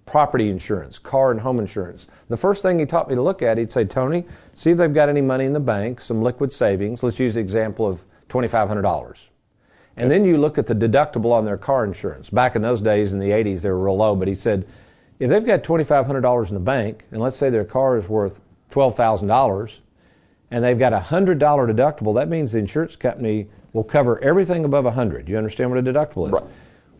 property 0.05 0.49
insurance, 0.49 0.97
car 0.97 1.29
and 1.29 1.39
home 1.39 1.59
insurance. 1.59 2.07
The 2.29 2.37
first 2.37 2.63
thing 2.63 2.79
he 2.79 2.85
taught 2.85 3.07
me 3.07 3.15
to 3.15 3.21
look 3.21 3.41
at, 3.43 3.57
he'd 3.59 3.71
say, 3.71 3.85
Tony, 3.85 4.25
see 4.55 4.71
if 4.71 4.77
they've 4.77 4.93
got 4.93 5.07
any 5.07 5.21
money 5.21 5.45
in 5.45 5.53
the 5.53 5.59
bank, 5.59 6.01
some 6.01 6.21
liquid 6.23 6.51
savings. 6.51 7.03
Let's 7.03 7.19
use 7.19 7.35
the 7.35 7.39
example 7.39 7.87
of 7.87 8.05
$2,500. 8.29 9.27
And 9.97 10.09
then 10.09 10.25
you 10.25 10.37
look 10.37 10.57
at 10.57 10.65
the 10.65 10.73
deductible 10.73 11.31
on 11.31 11.45
their 11.45 11.57
car 11.57 11.83
insurance. 11.83 12.29
Back 12.29 12.55
in 12.55 12.61
those 12.61 12.81
days, 12.81 13.13
in 13.13 13.19
the 13.19 13.29
80s, 13.29 13.61
they 13.61 13.69
were 13.69 13.79
real 13.79 13.97
low, 13.97 14.15
but 14.15 14.27
he 14.27 14.33
said, 14.33 14.67
if 15.19 15.29
they've 15.29 15.45
got 15.45 15.63
$2,500 15.63 16.47
in 16.47 16.53
the 16.53 16.59
bank, 16.59 17.05
and 17.11 17.21
let's 17.21 17.35
say 17.35 17.49
their 17.49 17.65
car 17.65 17.97
is 17.97 18.07
worth 18.07 18.39
$12,000, 18.71 19.79
and 20.49 20.63
they've 20.63 20.79
got 20.79 20.93
a 20.93 20.99
$100 20.99 21.37
deductible, 21.37 22.15
that 22.15 22.29
means 22.29 22.53
the 22.53 22.59
insurance 22.59 22.95
company 22.95 23.47
will 23.73 23.83
cover 23.83 24.19
everything 24.23 24.65
above 24.65 24.85
100 24.85 25.27
You 25.29 25.37
understand 25.37 25.69
what 25.69 25.79
a 25.79 25.83
deductible 25.83 26.27
is? 26.27 26.33
Right. 26.33 26.43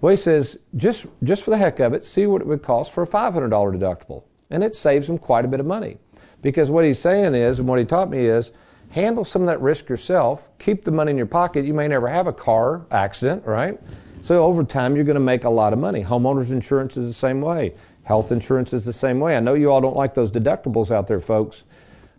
Well, 0.02 0.12
he 0.12 0.18
says, 0.18 0.58
just, 0.76 1.08
just 1.24 1.44
for 1.44 1.50
the 1.50 1.58
heck 1.58 1.80
of 1.80 1.94
it, 1.94 2.06
see 2.06 2.26
what 2.26 2.42
it 2.42 2.48
would 2.48 2.64
cost 2.64 2.92
for 2.92 3.04
a 3.04 3.08
$500 3.08 3.50
deductible. 3.50 4.24
And 4.50 4.64
it 4.64 4.76
saves 4.76 5.08
them 5.08 5.18
quite 5.18 5.46
a 5.46 5.48
bit 5.48 5.60
of 5.60 5.66
money. 5.66 5.98
Because 6.42 6.72
what 6.72 6.86
he's 6.86 7.00
saying 7.00 7.36
is, 7.36 7.60
and 7.60 7.68
what 7.68 7.80
he 7.80 7.86
taught 7.86 8.10
me 8.10 8.20
is, 8.20 8.52
handle 8.92 9.26
some 9.26 9.42
of 9.42 9.48
that 9.48 9.62
risk 9.62 9.90
yourself, 9.90 10.50
keep 10.58 10.86
the 10.86 10.92
money 10.92 11.12
in 11.12 11.18
your 11.18 11.26
pocket. 11.26 11.66
You 11.66 11.74
may 11.74 11.88
never 11.88 12.08
have 12.08 12.28
a 12.28 12.34
car 12.34 12.86
accident, 12.92 13.46
right? 13.46 13.78
So 14.22 14.44
over 14.44 14.64
time, 14.64 14.96
you're 14.96 15.06
going 15.06 15.16
to 15.16 15.22
make 15.22 15.44
a 15.44 15.50
lot 15.50 15.74
of 15.74 15.80
money. 15.80 16.04
Homeowners 16.04 16.52
insurance 16.52 16.98
is 16.98 17.08
the 17.08 17.14
same 17.14 17.42
way. 17.42 17.74
Health 18.04 18.32
insurance 18.32 18.74
is 18.74 18.86
the 18.86 18.94
same 18.94 19.20
way. 19.20 19.36
I 19.36 19.40
know 19.40 19.54
you 19.54 19.70
all 19.72 19.82
don't 19.82 19.96
like 19.96 20.14
those 20.14 20.32
deductibles 20.32 20.92
out 20.92 21.08
there, 21.08 21.20
folks. 21.20 21.64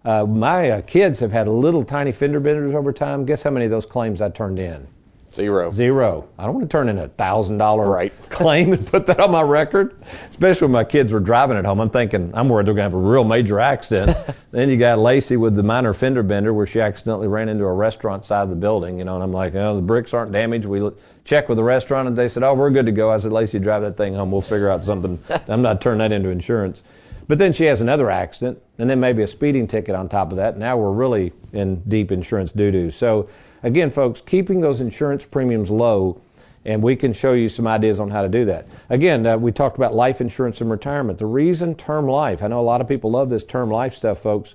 Uh, 0.04 0.24
my 0.24 0.70
uh, 0.70 0.80
kids 0.82 1.20
have 1.20 1.32
had 1.32 1.46
little 1.46 1.84
tiny 1.84 2.12
fender 2.12 2.40
benders 2.40 2.74
over 2.74 2.92
time. 2.92 3.26
Guess 3.26 3.42
how 3.42 3.50
many 3.50 3.66
of 3.66 3.70
those 3.70 3.86
claims 3.86 4.22
I 4.22 4.30
turned 4.30 4.58
in? 4.58 4.86
Zero. 5.32 5.70
Zero. 5.70 6.28
I 6.38 6.44
don't 6.44 6.54
want 6.56 6.68
to 6.68 6.76
turn 6.76 6.88
in 6.88 6.98
a 6.98 7.06
thousand 7.06 7.58
dollar 7.58 8.08
claim 8.30 8.72
and 8.72 8.84
put 8.84 9.06
that 9.06 9.20
on 9.20 9.30
my 9.30 9.42
record. 9.42 9.94
Especially 10.28 10.64
when 10.64 10.72
my 10.72 10.82
kids 10.82 11.12
were 11.12 11.20
driving 11.20 11.56
at 11.56 11.64
home. 11.64 11.80
I'm 11.80 11.90
thinking 11.90 12.32
I'm 12.34 12.48
worried 12.48 12.66
they're 12.66 12.74
going 12.74 12.90
to 12.90 12.96
have 12.96 13.04
a 13.04 13.10
real 13.10 13.22
major 13.22 13.60
accident. 13.60 14.16
then 14.50 14.68
you 14.70 14.76
got 14.76 14.98
Lacey 14.98 15.36
with 15.36 15.54
the 15.54 15.62
minor 15.62 15.92
fender 15.92 16.24
bender 16.24 16.52
where 16.52 16.66
she 16.66 16.80
accidentally 16.80 17.28
ran 17.28 17.48
into 17.48 17.64
a 17.64 17.72
restaurant 17.72 18.24
side 18.24 18.42
of 18.42 18.50
the 18.50 18.56
building. 18.56 18.98
You 18.98 19.04
know, 19.04 19.14
and 19.14 19.22
I'm 19.22 19.32
like, 19.32 19.54
oh, 19.54 19.76
the 19.76 19.82
bricks 19.82 20.12
aren't 20.12 20.32
damaged. 20.32 20.66
We 20.66 20.90
checked 21.24 21.48
with 21.48 21.58
the 21.58 21.64
restaurant 21.64 22.08
and 22.08 22.16
they 22.18 22.26
said, 22.26 22.42
oh, 22.42 22.54
we're 22.54 22.70
good 22.70 22.86
to 22.86 22.92
go. 22.92 23.12
I 23.12 23.18
said, 23.18 23.30
Lacey, 23.30 23.60
drive 23.60 23.82
that 23.82 23.96
thing 23.96 24.14
home. 24.14 24.32
We'll 24.32 24.40
figure 24.40 24.68
out 24.68 24.82
something. 24.82 25.22
I'm 25.48 25.62
not 25.62 25.80
turning 25.80 25.98
that 25.98 26.10
into 26.10 26.30
insurance. 26.30 26.82
But 27.30 27.38
then 27.38 27.54
she 27.54 27.64
has 27.64 27.80
another 27.80 28.10
accident, 28.10 28.60
and 28.76 28.90
then 28.90 29.00
maybe 29.00 29.22
a 29.22 29.26
speeding 29.26 29.66
ticket 29.66 29.94
on 29.94 30.08
top 30.08 30.32
of 30.32 30.36
that. 30.36 30.58
Now 30.58 30.76
we're 30.76 30.90
really 30.90 31.32
in 31.52 31.80
deep 31.88 32.12
insurance 32.12 32.52
doo 32.52 32.70
doo. 32.70 32.90
So 32.90 33.28
Again, 33.62 33.90
folks, 33.90 34.20
keeping 34.20 34.60
those 34.60 34.80
insurance 34.80 35.24
premiums 35.24 35.70
low, 35.70 36.20
and 36.64 36.82
we 36.82 36.96
can 36.96 37.12
show 37.12 37.32
you 37.32 37.48
some 37.48 37.66
ideas 37.66 38.00
on 38.00 38.10
how 38.10 38.22
to 38.22 38.28
do 38.28 38.44
that. 38.46 38.66
Again, 38.88 39.26
uh, 39.26 39.36
we 39.36 39.52
talked 39.52 39.76
about 39.76 39.94
life 39.94 40.20
insurance 40.20 40.60
and 40.60 40.70
retirement. 40.70 41.18
The 41.18 41.26
reason 41.26 41.74
term 41.74 42.06
life, 42.06 42.42
I 42.42 42.48
know 42.48 42.60
a 42.60 42.62
lot 42.62 42.80
of 42.80 42.88
people 42.88 43.10
love 43.10 43.30
this 43.30 43.44
term 43.44 43.70
life 43.70 43.94
stuff, 43.94 44.18
folks. 44.18 44.54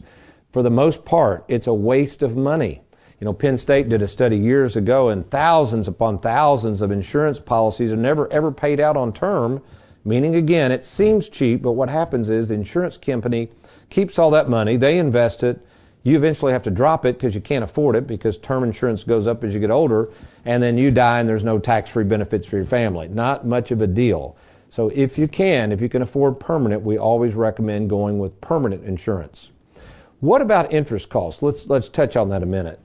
For 0.52 0.64
the 0.64 0.72
most 0.72 1.06
part, 1.06 1.46
it's 1.48 1.68
a 1.68 1.74
waste 1.74 2.24
of 2.24 2.36
money. 2.36 2.82
You 3.20 3.26
know, 3.26 3.34
Penn 3.34 3.58
State 3.58 3.90
did 3.90 4.02
a 4.02 4.08
study 4.08 4.38
years 4.38 4.76
ago, 4.76 5.10
and 5.10 5.30
thousands 5.30 5.88
upon 5.88 6.20
thousands 6.20 6.82
of 6.82 6.92
insurance 6.92 7.40
policies 7.40 7.92
are 7.92 7.98
never 7.98 8.32
ever 8.32 8.52
paid 8.52 8.80
out 8.80 8.98
on 8.98 9.14
term 9.14 9.62
Meaning, 10.06 10.36
again, 10.36 10.72
it 10.72 10.84
seems 10.84 11.28
cheap, 11.28 11.64
but 11.64 11.72
what 11.72 11.90
happens 11.90 12.30
is 12.30 12.50
the 12.50 12.54
insurance 12.54 12.96
company 12.96 13.50
keeps 13.90 14.20
all 14.20 14.30
that 14.32 14.48
money, 14.48 14.78
they 14.78 15.00
invest 15.00 15.44
it. 15.44 15.66
You 16.04 16.16
eventually 16.16 16.54
have 16.54 16.62
to 16.64 16.70
drop 16.70 17.04
it 17.04 17.18
because 17.18 17.34
you 17.34 17.42
can't 17.42 17.64
afford 17.64 17.96
it 17.96 18.06
because 18.06 18.38
term 18.38 18.64
insurance 18.64 19.04
goes 19.04 19.26
up 19.26 19.44
as 19.44 19.56
you 19.56 19.60
get 19.60 19.72
older, 19.72 20.12
and 20.46 20.62
then 20.62 20.78
you 20.78 20.92
die 20.92 21.20
and 21.20 21.28
there's 21.28 21.44
no 21.44 21.58
tax 21.58 21.90
free 21.90 22.04
benefits 22.04 22.46
for 22.46 22.58
your 22.58 22.66
family. 22.66 23.08
Not 23.08 23.48
much 23.48 23.72
of 23.72 23.82
a 23.82 23.88
deal. 23.88 24.38
So, 24.70 24.90
if 24.90 25.18
you 25.18 25.28
can, 25.28 25.72
if 25.72 25.82
you 25.82 25.90
can 25.90 26.04
afford 26.04 26.40
permanent, 26.40 26.84
we 26.84 26.98
always 26.98 27.34
recommend 27.34 27.90
going 27.90 28.20
with 28.20 28.40
permanent 28.42 28.84
insurance. 28.84 29.52
What 30.20 30.42
about 30.42 30.72
interest 30.72 31.10
costs? 31.10 31.42
Let's, 31.42 31.68
let's 31.68 31.90
touch 31.90 32.16
on 32.16 32.30
that 32.30 32.44
a 32.44 32.48
minute. 32.48 32.80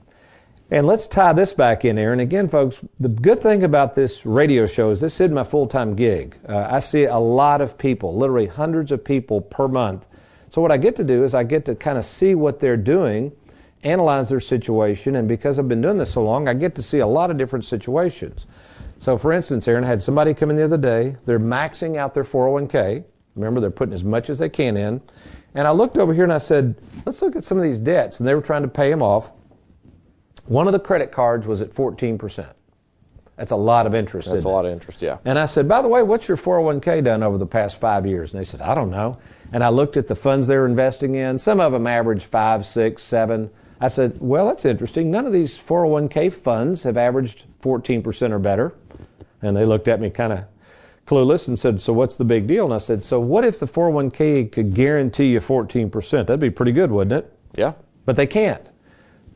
And 0.71 0.87
let's 0.87 1.05
tie 1.05 1.33
this 1.33 1.51
back 1.51 1.83
in 1.83 1.97
there. 1.97 2.13
And 2.13 2.21
again, 2.21 2.47
folks, 2.47 2.79
the 2.97 3.09
good 3.09 3.41
thing 3.41 3.65
about 3.65 3.93
this 3.93 4.25
radio 4.25 4.65
show 4.65 4.89
is 4.89 5.01
this 5.01 5.19
is 5.19 5.29
my 5.29 5.43
full 5.43 5.67
time 5.67 5.95
gig. 5.95 6.37
Uh, 6.47 6.65
I 6.71 6.79
see 6.79 7.03
a 7.03 7.17
lot 7.17 7.59
of 7.59 7.77
people, 7.77 8.15
literally 8.15 8.47
hundreds 8.47 8.93
of 8.93 9.03
people 9.03 9.41
per 9.41 9.67
month. 9.67 10.07
So, 10.47 10.61
what 10.61 10.71
I 10.71 10.77
get 10.77 10.95
to 10.95 11.03
do 11.03 11.25
is 11.25 11.35
I 11.35 11.43
get 11.43 11.65
to 11.65 11.75
kind 11.75 11.97
of 11.97 12.05
see 12.05 12.35
what 12.35 12.61
they're 12.61 12.77
doing, 12.77 13.33
analyze 13.83 14.29
their 14.29 14.39
situation, 14.39 15.17
and 15.17 15.27
because 15.27 15.59
I've 15.59 15.67
been 15.67 15.81
doing 15.81 15.97
this 15.97 16.13
so 16.13 16.23
long, 16.23 16.47
I 16.47 16.53
get 16.53 16.73
to 16.75 16.81
see 16.81 16.99
a 16.99 17.07
lot 17.07 17.31
of 17.31 17.37
different 17.37 17.65
situations. 17.65 18.47
So, 18.99 19.17
for 19.17 19.33
instance, 19.33 19.67
Aaron, 19.67 19.83
I 19.83 19.87
had 19.87 20.01
somebody 20.01 20.33
come 20.33 20.51
in 20.51 20.55
the 20.55 20.63
other 20.63 20.77
day. 20.77 21.17
They're 21.25 21.39
maxing 21.39 21.97
out 21.97 22.13
their 22.13 22.23
401k. 22.23 23.03
Remember, 23.35 23.59
they're 23.59 23.71
putting 23.71 23.93
as 23.93 24.05
much 24.05 24.29
as 24.29 24.39
they 24.39 24.49
can 24.49 24.77
in. 24.77 25.01
And 25.53 25.67
I 25.67 25.71
looked 25.71 25.97
over 25.97 26.13
here 26.13 26.23
and 26.23 26.31
I 26.31 26.37
said, 26.37 26.75
let's 27.05 27.21
look 27.21 27.35
at 27.35 27.43
some 27.43 27.57
of 27.57 27.63
these 27.63 27.79
debts. 27.79 28.19
And 28.19 28.27
they 28.27 28.35
were 28.35 28.41
trying 28.41 28.61
to 28.61 28.67
pay 28.69 28.89
them 28.89 29.01
off. 29.01 29.31
One 30.51 30.67
of 30.67 30.73
the 30.73 30.79
credit 30.79 31.13
cards 31.13 31.47
was 31.47 31.61
at 31.61 31.71
14%. 31.71 32.45
That's 33.37 33.51
a 33.51 33.55
lot 33.55 33.87
of 33.87 33.95
interest. 33.95 34.29
That's 34.29 34.43
a 34.43 34.49
lot 34.49 34.65
of 34.65 34.73
interest, 34.73 35.01
yeah. 35.01 35.19
And 35.23 35.39
I 35.39 35.45
said, 35.45 35.65
by 35.65 35.81
the 35.81 35.87
way, 35.87 36.03
what's 36.03 36.27
your 36.27 36.35
401k 36.35 37.05
done 37.05 37.23
over 37.23 37.37
the 37.37 37.45
past 37.45 37.79
five 37.79 38.05
years? 38.05 38.33
And 38.33 38.41
they 38.41 38.43
said, 38.43 38.59
I 38.59 38.75
don't 38.75 38.89
know. 38.89 39.17
And 39.53 39.63
I 39.63 39.69
looked 39.69 39.95
at 39.95 40.09
the 40.09 40.15
funds 40.15 40.47
they 40.47 40.57
were 40.57 40.65
investing 40.65 41.15
in. 41.15 41.39
Some 41.39 41.61
of 41.61 41.71
them 41.71 41.87
averaged 41.87 42.25
five, 42.25 42.65
six, 42.65 43.01
seven. 43.01 43.49
I 43.79 43.87
said, 43.87 44.17
well, 44.19 44.45
that's 44.47 44.65
interesting. 44.65 45.09
None 45.09 45.25
of 45.25 45.31
these 45.31 45.57
401k 45.57 46.33
funds 46.33 46.83
have 46.83 46.97
averaged 46.97 47.45
14% 47.61 48.31
or 48.31 48.39
better. 48.39 48.75
And 49.41 49.55
they 49.55 49.63
looked 49.63 49.87
at 49.87 50.01
me 50.01 50.09
kind 50.09 50.33
of 50.33 50.43
clueless 51.07 51.47
and 51.47 51.57
said, 51.57 51.81
so 51.81 51.93
what's 51.93 52.17
the 52.17 52.25
big 52.25 52.45
deal? 52.45 52.65
And 52.65 52.73
I 52.73 52.79
said, 52.79 53.05
so 53.05 53.21
what 53.21 53.45
if 53.45 53.57
the 53.57 53.67
401k 53.67 54.51
could 54.51 54.73
guarantee 54.73 55.27
you 55.27 55.39
14%? 55.39 56.11
That'd 56.11 56.41
be 56.41 56.49
pretty 56.49 56.73
good, 56.73 56.91
wouldn't 56.91 57.23
it? 57.23 57.33
Yeah. 57.55 57.71
But 58.03 58.17
they 58.17 58.27
can't. 58.27 58.67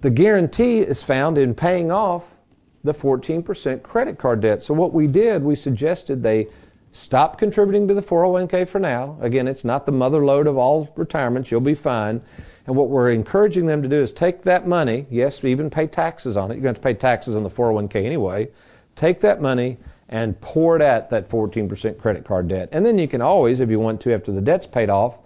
The 0.01 0.09
guarantee 0.09 0.79
is 0.79 1.01
found 1.01 1.37
in 1.37 1.55
paying 1.55 1.91
off 1.91 2.37
the 2.83 2.93
14% 2.93 3.81
credit 3.81 4.17
card 4.17 4.41
debt. 4.41 4.61
So 4.61 4.73
what 4.73 4.93
we 4.93 5.07
did, 5.07 5.43
we 5.43 5.55
suggested 5.55 6.21
they 6.21 6.47
stop 6.91 7.37
contributing 7.37 7.87
to 7.87 7.93
the 7.93 8.01
401k 8.01 8.67
for 8.67 8.79
now. 8.79 9.17
Again, 9.19 9.47
it's 9.47 9.65
not 9.65 9.85
the 9.85 9.91
mother 9.91 10.23
lode 10.23 10.47
of 10.47 10.57
all 10.57 10.93
retirements. 10.95 11.51
You'll 11.51 11.61
be 11.61 11.75
fine. 11.75 12.21
And 12.67 12.75
what 12.75 12.89
we're 12.89 13.11
encouraging 13.11 13.65
them 13.65 13.81
to 13.83 13.89
do 13.89 14.01
is 14.01 14.13
take 14.13 14.43
that 14.43 14.67
money, 14.67 15.05
yes, 15.09 15.43
even 15.43 15.69
pay 15.69 15.87
taxes 15.87 16.37
on 16.37 16.51
it. 16.51 16.55
You're 16.55 16.63
going 16.63 16.75
to 16.75 16.81
to 16.81 16.83
pay 16.83 16.93
taxes 16.93 17.35
on 17.35 17.43
the 17.43 17.49
401k 17.49 18.05
anyway. 18.05 18.49
Take 18.95 19.19
that 19.21 19.41
money 19.41 19.77
and 20.07 20.39
pour 20.39 20.75
it 20.75 20.81
at 20.81 21.09
that 21.09 21.29
14% 21.29 21.97
credit 21.97 22.23
card 22.23 22.47
debt. 22.47 22.69
And 22.71 22.85
then 22.85 22.97
you 22.97 23.07
can 23.07 23.21
always, 23.21 23.59
if 23.59 23.69
you 23.69 23.79
want 23.79 24.01
to, 24.01 24.13
after 24.13 24.31
the 24.31 24.41
debt's 24.41 24.67
paid 24.67 24.89
off, 24.89 25.19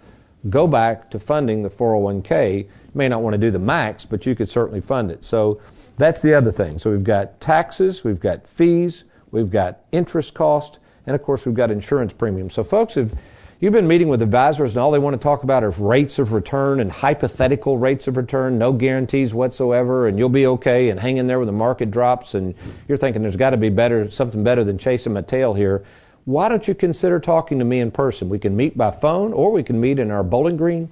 go 0.50 0.68
back 0.68 1.12
to 1.12 1.20
funding 1.20 1.64
the 1.64 1.70
401k. 1.70 2.68
May 2.94 3.08
not 3.08 3.22
want 3.22 3.34
to 3.34 3.38
do 3.38 3.52
the 3.52 3.60
max, 3.60 4.06
but 4.06 4.26
you 4.26 4.36
could 4.36 4.50
certainly 4.50 4.82
fund 4.82 5.12
it. 5.12 5.24
So 5.24 5.62
that's 5.98 6.22
the 6.22 6.34
other 6.34 6.52
thing. 6.52 6.80
So 6.80 6.92
we've 6.92 7.04
got 7.04 7.40
taxes, 7.40 8.04
we've 8.04 8.20
got 8.20 8.48
fees, 8.48 9.04
we've 9.32 9.52
got 9.52 9.80
interest 9.92 10.34
cost, 10.34 10.80
and 11.06 11.16
of 11.16 11.22
course 11.22 11.46
we've 11.46 11.56
got 11.56 11.72
insurance 11.72 12.14
premiums. 12.14 12.54
So 12.54 12.64
folks, 12.64 12.98
if 12.98 13.14
you've 13.60 13.74
been 13.74 13.88
meeting 13.88 14.08
with 14.08 14.22
advisors 14.22 14.72
and 14.72 14.80
all 14.80 14.92
they 14.92 15.00
want 15.00 15.14
to 15.14 15.24
talk 15.24 15.44
about 15.44 15.64
are 15.64 15.72
rates 15.72 16.20
of 16.20 16.34
return 16.34 16.80
and 16.80 16.92
hypothetical 16.92 17.78
rates 17.78 18.08
of 18.08 18.18
return, 18.18 18.58
no 18.58 18.72
guarantees 18.72 19.34
whatsoever, 19.34 20.08
and 20.08 20.18
you'll 20.18 20.30
be 20.30 20.48
okay 20.48 20.90
and 20.90 21.00
hang 21.00 21.18
in 21.18 21.28
there 21.28 21.40
when 21.40 21.48
the 21.48 21.52
market 21.52 21.92
drops 21.92 22.34
and 22.34 22.56
you're 22.88 22.98
thinking 22.98 23.22
there's 23.22 23.36
got 23.36 23.52
to 23.52 23.58
be 23.58 23.70
better, 23.70 24.10
something 24.10 24.44
better 24.44 24.64
than 24.64 24.78
chasing 24.78 25.14
my 25.14 25.22
tail 25.22 25.54
here 25.54 25.84
why 26.26 26.48
don't 26.48 26.68
you 26.68 26.76
consider 26.76 27.20
talking 27.20 27.58
to 27.58 27.66
me 27.66 27.80
in 27.80 27.90
person? 27.90 28.30
We 28.30 28.38
can 28.38 28.56
meet 28.56 28.78
by 28.78 28.92
phone 28.92 29.34
or 29.34 29.52
we 29.52 29.64
can 29.64 29.80
meet 29.82 29.98
in 29.98 30.12
our 30.12 30.22
Bowling 30.22 30.58
Green 30.58 30.92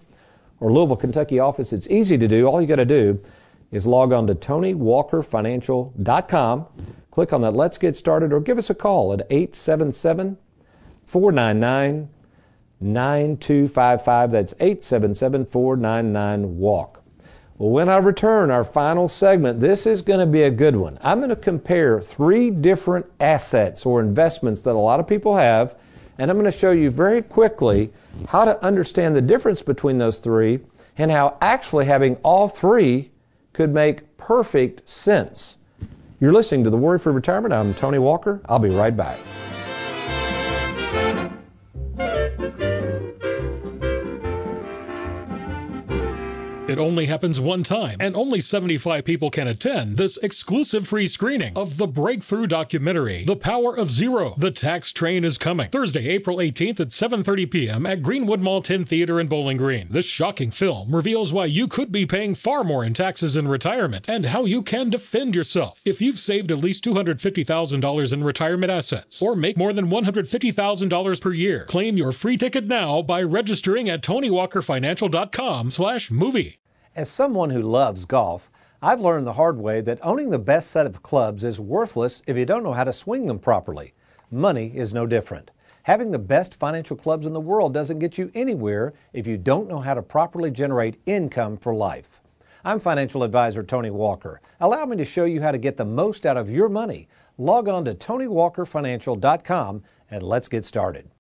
or 0.60 0.72
Louisville, 0.72 0.96
Kentucky 0.96 1.40
office. 1.40 1.74
It's 1.74 1.88
easy 1.90 2.18
to 2.18 2.28
do. 2.28 2.46
All 2.46 2.62
you 2.62 2.68
got 2.68 2.78
to 2.78 2.86
do 2.86 3.20
is 3.72 3.86
log 3.86 4.14
on 4.14 4.26
to 4.28 4.36
TonyWalkerFinancial.com, 4.36 6.66
click 7.12 7.34
on 7.34 7.42
that 7.42 7.54
Let's 7.54 7.78
Get 7.78 7.96
Started, 7.96 8.34
or 8.34 8.40
give 8.40 8.58
us 8.58 8.70
a 8.70 8.76
call 8.76 9.12
at 9.14 9.28
877 9.30 10.38
499 11.06 12.10
9255. 12.80 14.32
That's 14.32 14.54
877 14.60 15.46
499 15.46 16.58
WALK. 16.58 17.04
Well, 17.58 17.72
when 17.72 17.90
I 17.90 17.98
return, 17.98 18.52
our 18.52 18.64
final 18.64 19.10
segment, 19.10 19.60
this 19.60 19.88
is 19.88 20.04
going 20.04 20.20
to 20.20 20.28
be 20.28 20.44
a 20.44 20.52
good 20.52 20.76
one. 20.76 21.00
I'm 21.02 21.18
going 21.18 21.30
to 21.30 21.36
compare 21.36 22.00
three 22.02 22.52
different 22.52 23.08
assets 23.20 23.84
or 23.84 24.00
investments 24.00 24.62
that 24.62 24.72
a 24.72 24.74
lot 24.74 25.00
of 25.00 25.08
people 25.08 25.36
have, 25.36 25.76
and 26.18 26.32
I'm 26.32 26.38
going 26.38 26.52
to 26.52 26.58
show 26.58 26.72
you 26.72 26.90
very 26.90 27.22
quickly 27.22 27.92
how 28.30 28.46
to 28.46 28.64
understand 28.64 29.16
the 29.16 29.22
difference 29.22 29.62
between 29.62 29.98
those 29.98 30.20
three 30.20 30.60
and 30.98 31.12
how 31.12 31.38
actually 31.42 31.86
having 31.86 32.16
all 32.18 32.48
three 32.48 33.12
could 33.54 33.74
make 33.74 34.18
perfect 34.18 34.88
sense. 34.90 35.58
You're 36.20 36.34
listening 36.34 36.64
to 36.64 36.70
The 36.70 36.78
Worry 36.78 37.00
Free 37.00 37.14
Retirement. 37.14 37.54
I'm 37.54 37.74
Tony 37.76 38.00
Walker. 38.00 38.42
I'll 38.46 38.60
be 38.60 38.70
right 38.70 38.96
back. 38.96 39.20
It 46.68 46.80
only 46.80 47.06
happens 47.06 47.40
one 47.40 47.64
time, 47.64 47.96
and 48.02 48.14
only 48.14 48.42
75 48.42 49.06
people 49.06 49.30
can 49.30 49.48
attend 49.48 49.96
this 49.96 50.18
exclusive 50.18 50.86
free 50.86 51.08
screening 51.08 51.56
of 51.56 51.78
the 51.78 51.88
breakthrough 51.88 52.46
documentary, 52.46 53.24
The 53.24 53.38
Power 53.38 53.74
of 53.74 53.90
Zero. 53.90 54.36
The 54.38 54.52
Tax 54.52 54.92
Train 54.92 55.24
is 55.24 55.38
coming. 55.38 55.70
Thursday, 55.70 56.10
April 56.10 56.40
18th 56.40 56.82
at 56.82 56.90
7.30 56.90 57.50
p.m. 57.50 57.86
at 57.86 58.02
Greenwood 58.02 58.42
Mall 58.42 58.62
10 58.62 58.84
Theater 58.84 59.18
in 59.18 59.30
Bowling 59.30 59.56
Green. 59.56 59.88
This 59.90 60.06
shocking 60.06 60.52
film 60.52 60.94
reveals 60.94 61.32
why 61.32 61.46
you 61.46 61.70
could 61.70 61.90
be 61.90 62.06
paying 62.06 62.36
far 62.36 62.66
more 62.66 62.84
in 62.84 62.94
taxes 62.94 63.38
in 63.38 63.48
retirement 63.48 64.10
and 64.10 64.26
how 64.26 64.44
you 64.44 64.62
can 64.62 64.90
defend 64.90 65.38
yourself. 65.38 65.80
If 65.86 66.02
you've 66.02 66.20
saved 66.20 66.52
at 66.52 66.58
least 66.58 66.84
$250,000 66.84 68.14
in 68.14 68.24
retirement 68.26 68.72
assets 68.74 69.22
or 69.22 69.38
make 69.38 69.56
more 69.56 69.72
than 69.72 69.90
$150,000 69.90 71.22
per 71.22 71.32
year, 71.32 71.64
claim 71.64 71.96
your 71.96 72.12
free 72.12 72.36
ticket 72.36 72.66
now 72.66 73.02
by 73.02 73.24
registering 73.24 73.88
at 73.88 74.04
TonyWalkerFinancial.com 74.04 75.72
slash 75.72 76.12
movie. 76.12 76.57
As 76.98 77.12
someone 77.12 77.52
who 77.52 77.62
loves 77.62 78.06
golf, 78.06 78.50
I've 78.82 79.02
learned 79.02 79.28
the 79.28 79.34
hard 79.34 79.60
way 79.60 79.82
that 79.82 80.00
owning 80.02 80.32
the 80.32 80.40
best 80.40 80.72
set 80.72 80.88
of 80.88 81.04
clubs 81.04 81.44
is 81.44 81.60
worthless 81.60 82.24
if 82.26 82.36
you 82.36 82.44
don't 82.44 82.64
know 82.64 82.74
how 82.74 82.86
to 82.86 82.92
swing 82.92 83.28
them 83.28 83.38
properly. 83.38 83.94
Money 84.32 84.72
is 84.76 84.96
no 84.96 85.06
different. 85.06 85.52
Having 85.84 86.10
the 86.10 86.18
best 86.18 86.56
financial 86.56 86.98
clubs 86.98 87.28
in 87.28 87.34
the 87.34 87.40
world 87.40 87.72
doesn't 87.72 88.00
get 88.00 88.18
you 88.18 88.32
anywhere 88.34 88.96
if 89.14 89.28
you 89.28 89.38
don't 89.38 89.70
know 89.70 89.78
how 89.78 89.94
to 89.94 90.02
properly 90.02 90.50
generate 90.50 91.00
income 91.06 91.56
for 91.56 91.76
life. 91.76 92.20
I'm 92.66 92.80
financial 92.80 93.22
advisor 93.22 93.62
Tony 93.62 93.92
Walker. 93.92 94.42
Allow 94.60 94.86
me 94.86 94.98
to 94.98 95.06
show 95.06 95.26
you 95.26 95.40
how 95.40 95.52
to 95.52 95.60
get 95.60 95.78
the 95.78 95.86
most 95.86 96.26
out 96.26 96.36
of 96.36 96.50
your 96.50 96.68
money. 96.68 97.08
Log 97.38 97.68
on 97.68 97.86
to 97.86 97.94
TonyWalkerFinancial.com 97.94 99.84
and 100.10 100.24
let's 100.24 100.48
get 100.48 100.66
started. 100.66 101.12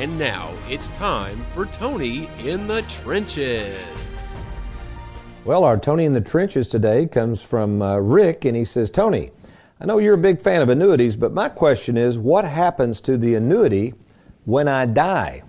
And 0.00 0.18
now 0.18 0.54
it's 0.66 0.88
time 0.88 1.44
for 1.52 1.66
Tony 1.66 2.26
in 2.38 2.66
the 2.66 2.80
Trenches. 2.88 4.34
Well, 5.44 5.62
our 5.62 5.78
Tony 5.78 6.06
in 6.06 6.14
the 6.14 6.22
Trenches 6.22 6.70
today 6.70 7.04
comes 7.04 7.42
from 7.42 7.82
uh, 7.82 7.98
Rick, 7.98 8.46
and 8.46 8.56
he 8.56 8.64
says, 8.64 8.88
Tony, 8.88 9.30
I 9.78 9.84
know 9.84 9.98
you're 9.98 10.14
a 10.14 10.16
big 10.16 10.40
fan 10.40 10.62
of 10.62 10.70
annuities, 10.70 11.16
but 11.16 11.34
my 11.34 11.50
question 11.50 11.98
is, 11.98 12.16
what 12.16 12.46
happens 12.46 13.02
to 13.02 13.18
the 13.18 13.34
annuity 13.34 13.92
when 14.46 14.68
I 14.68 14.86
die? 14.86 15.42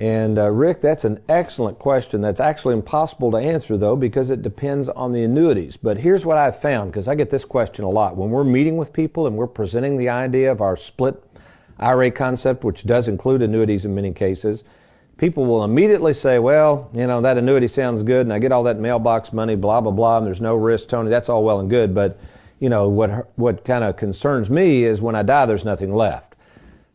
And 0.00 0.36
uh, 0.36 0.50
Rick, 0.50 0.80
that's 0.80 1.04
an 1.04 1.20
excellent 1.28 1.78
question. 1.78 2.20
That's 2.20 2.40
actually 2.40 2.74
impossible 2.74 3.30
to 3.30 3.36
answer, 3.36 3.78
though, 3.78 3.94
because 3.94 4.30
it 4.30 4.42
depends 4.42 4.88
on 4.88 5.12
the 5.12 5.22
annuities. 5.22 5.76
But 5.76 5.96
here's 5.96 6.26
what 6.26 6.38
I've 6.38 6.60
found, 6.60 6.90
because 6.90 7.06
I 7.06 7.14
get 7.14 7.30
this 7.30 7.44
question 7.44 7.84
a 7.84 7.88
lot. 7.88 8.16
When 8.16 8.30
we're 8.30 8.42
meeting 8.42 8.78
with 8.78 8.92
people 8.92 9.28
and 9.28 9.36
we're 9.36 9.46
presenting 9.46 9.96
the 9.96 10.08
idea 10.08 10.50
of 10.50 10.60
our 10.60 10.76
split 10.76 11.22
IRA 11.78 12.10
concept, 12.10 12.64
which 12.64 12.84
does 12.84 13.08
include 13.08 13.42
annuities 13.42 13.84
in 13.84 13.94
many 13.94 14.12
cases, 14.12 14.64
people 15.16 15.46
will 15.46 15.64
immediately 15.64 16.12
say, 16.12 16.38
well, 16.38 16.90
you 16.92 17.06
know, 17.06 17.20
that 17.20 17.38
annuity 17.38 17.68
sounds 17.68 18.02
good 18.02 18.26
and 18.26 18.32
I 18.32 18.38
get 18.38 18.52
all 18.52 18.62
that 18.64 18.78
mailbox 18.78 19.32
money, 19.32 19.56
blah, 19.56 19.80
blah, 19.80 19.92
blah, 19.92 20.18
and 20.18 20.26
there's 20.26 20.40
no 20.40 20.54
risk, 20.54 20.88
Tony. 20.88 21.10
That's 21.10 21.28
all 21.28 21.44
well 21.44 21.60
and 21.60 21.70
good. 21.70 21.94
But, 21.94 22.18
you 22.60 22.68
know, 22.68 22.88
what, 22.88 23.30
what 23.38 23.64
kind 23.64 23.84
of 23.84 23.96
concerns 23.96 24.50
me 24.50 24.84
is 24.84 25.00
when 25.00 25.14
I 25.14 25.22
die, 25.22 25.46
there's 25.46 25.64
nothing 25.64 25.92
left. 25.92 26.34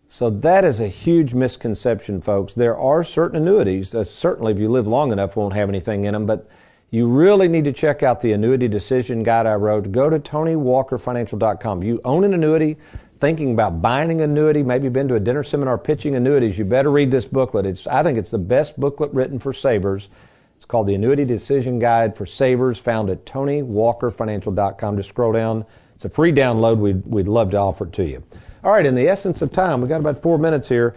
So 0.07 0.29
that 0.29 0.65
is 0.65 0.81
a 0.81 0.89
huge 0.89 1.33
misconception, 1.33 2.21
folks. 2.21 2.53
There 2.53 2.77
are 2.77 3.01
certain 3.01 3.37
annuities 3.37 3.91
that 3.91 4.05
certainly, 4.05 4.51
if 4.51 4.59
you 4.59 4.69
live 4.69 4.85
long 4.85 5.13
enough, 5.13 5.37
won't 5.37 5.53
have 5.53 5.69
anything 5.69 6.03
in 6.03 6.13
them. 6.13 6.25
But 6.25 6.49
you 6.89 7.07
really 7.07 7.47
need 7.47 7.63
to 7.63 7.71
check 7.71 8.03
out 8.03 8.19
the 8.19 8.33
annuity 8.33 8.67
decision 8.67 9.23
guide 9.23 9.45
I 9.45 9.55
wrote. 9.55 9.93
Go 9.93 10.09
to 10.09 10.19
TonyWalkerFinancial.com. 10.19 11.83
You 11.83 12.01
own 12.03 12.25
an 12.25 12.33
annuity, 12.33 12.75
thinking 13.21 13.51
about 13.51 13.81
buying 13.81 14.09
an 14.09 14.19
annuity, 14.19 14.63
maybe 14.63 14.89
been 14.89 15.07
to 15.07 15.15
a 15.15 15.19
dinner 15.19 15.43
seminar 15.43 15.77
pitching 15.77 16.15
annuities, 16.15 16.57
you 16.57 16.65
better 16.65 16.91
read 16.91 17.11
this 17.11 17.25
booklet. 17.25 17.67
It's, 17.67 17.85
I 17.87 18.01
think 18.03 18.17
it's 18.17 18.31
the 18.31 18.39
best 18.39 18.77
booklet 18.79 19.13
written 19.13 19.39
for 19.39 19.53
savers. 19.53 20.09
It's 20.57 20.65
called 20.65 20.87
the 20.87 20.95
Annuity 20.95 21.23
Decision 21.23 21.79
Guide 21.79 22.17
for 22.17 22.25
Savers, 22.25 22.77
found 22.77 23.09
at 23.09 23.25
TonyWalkerFinancial.com. 23.25 24.97
Just 24.97 25.09
scroll 25.09 25.31
down. 25.31 25.65
It's 25.95 26.05
a 26.05 26.09
free 26.09 26.33
download. 26.33 26.77
We'd, 26.77 27.05
we'd 27.05 27.27
love 27.27 27.51
to 27.51 27.57
offer 27.57 27.85
it 27.85 27.93
to 27.93 28.05
you. 28.05 28.23
All 28.63 28.71
right, 28.71 28.85
in 28.85 28.95
the 28.95 29.07
essence 29.07 29.41
of 29.41 29.51
time, 29.51 29.81
we've 29.81 29.89
got 29.89 30.01
about 30.01 30.21
four 30.21 30.37
minutes 30.37 30.67
here. 30.67 30.95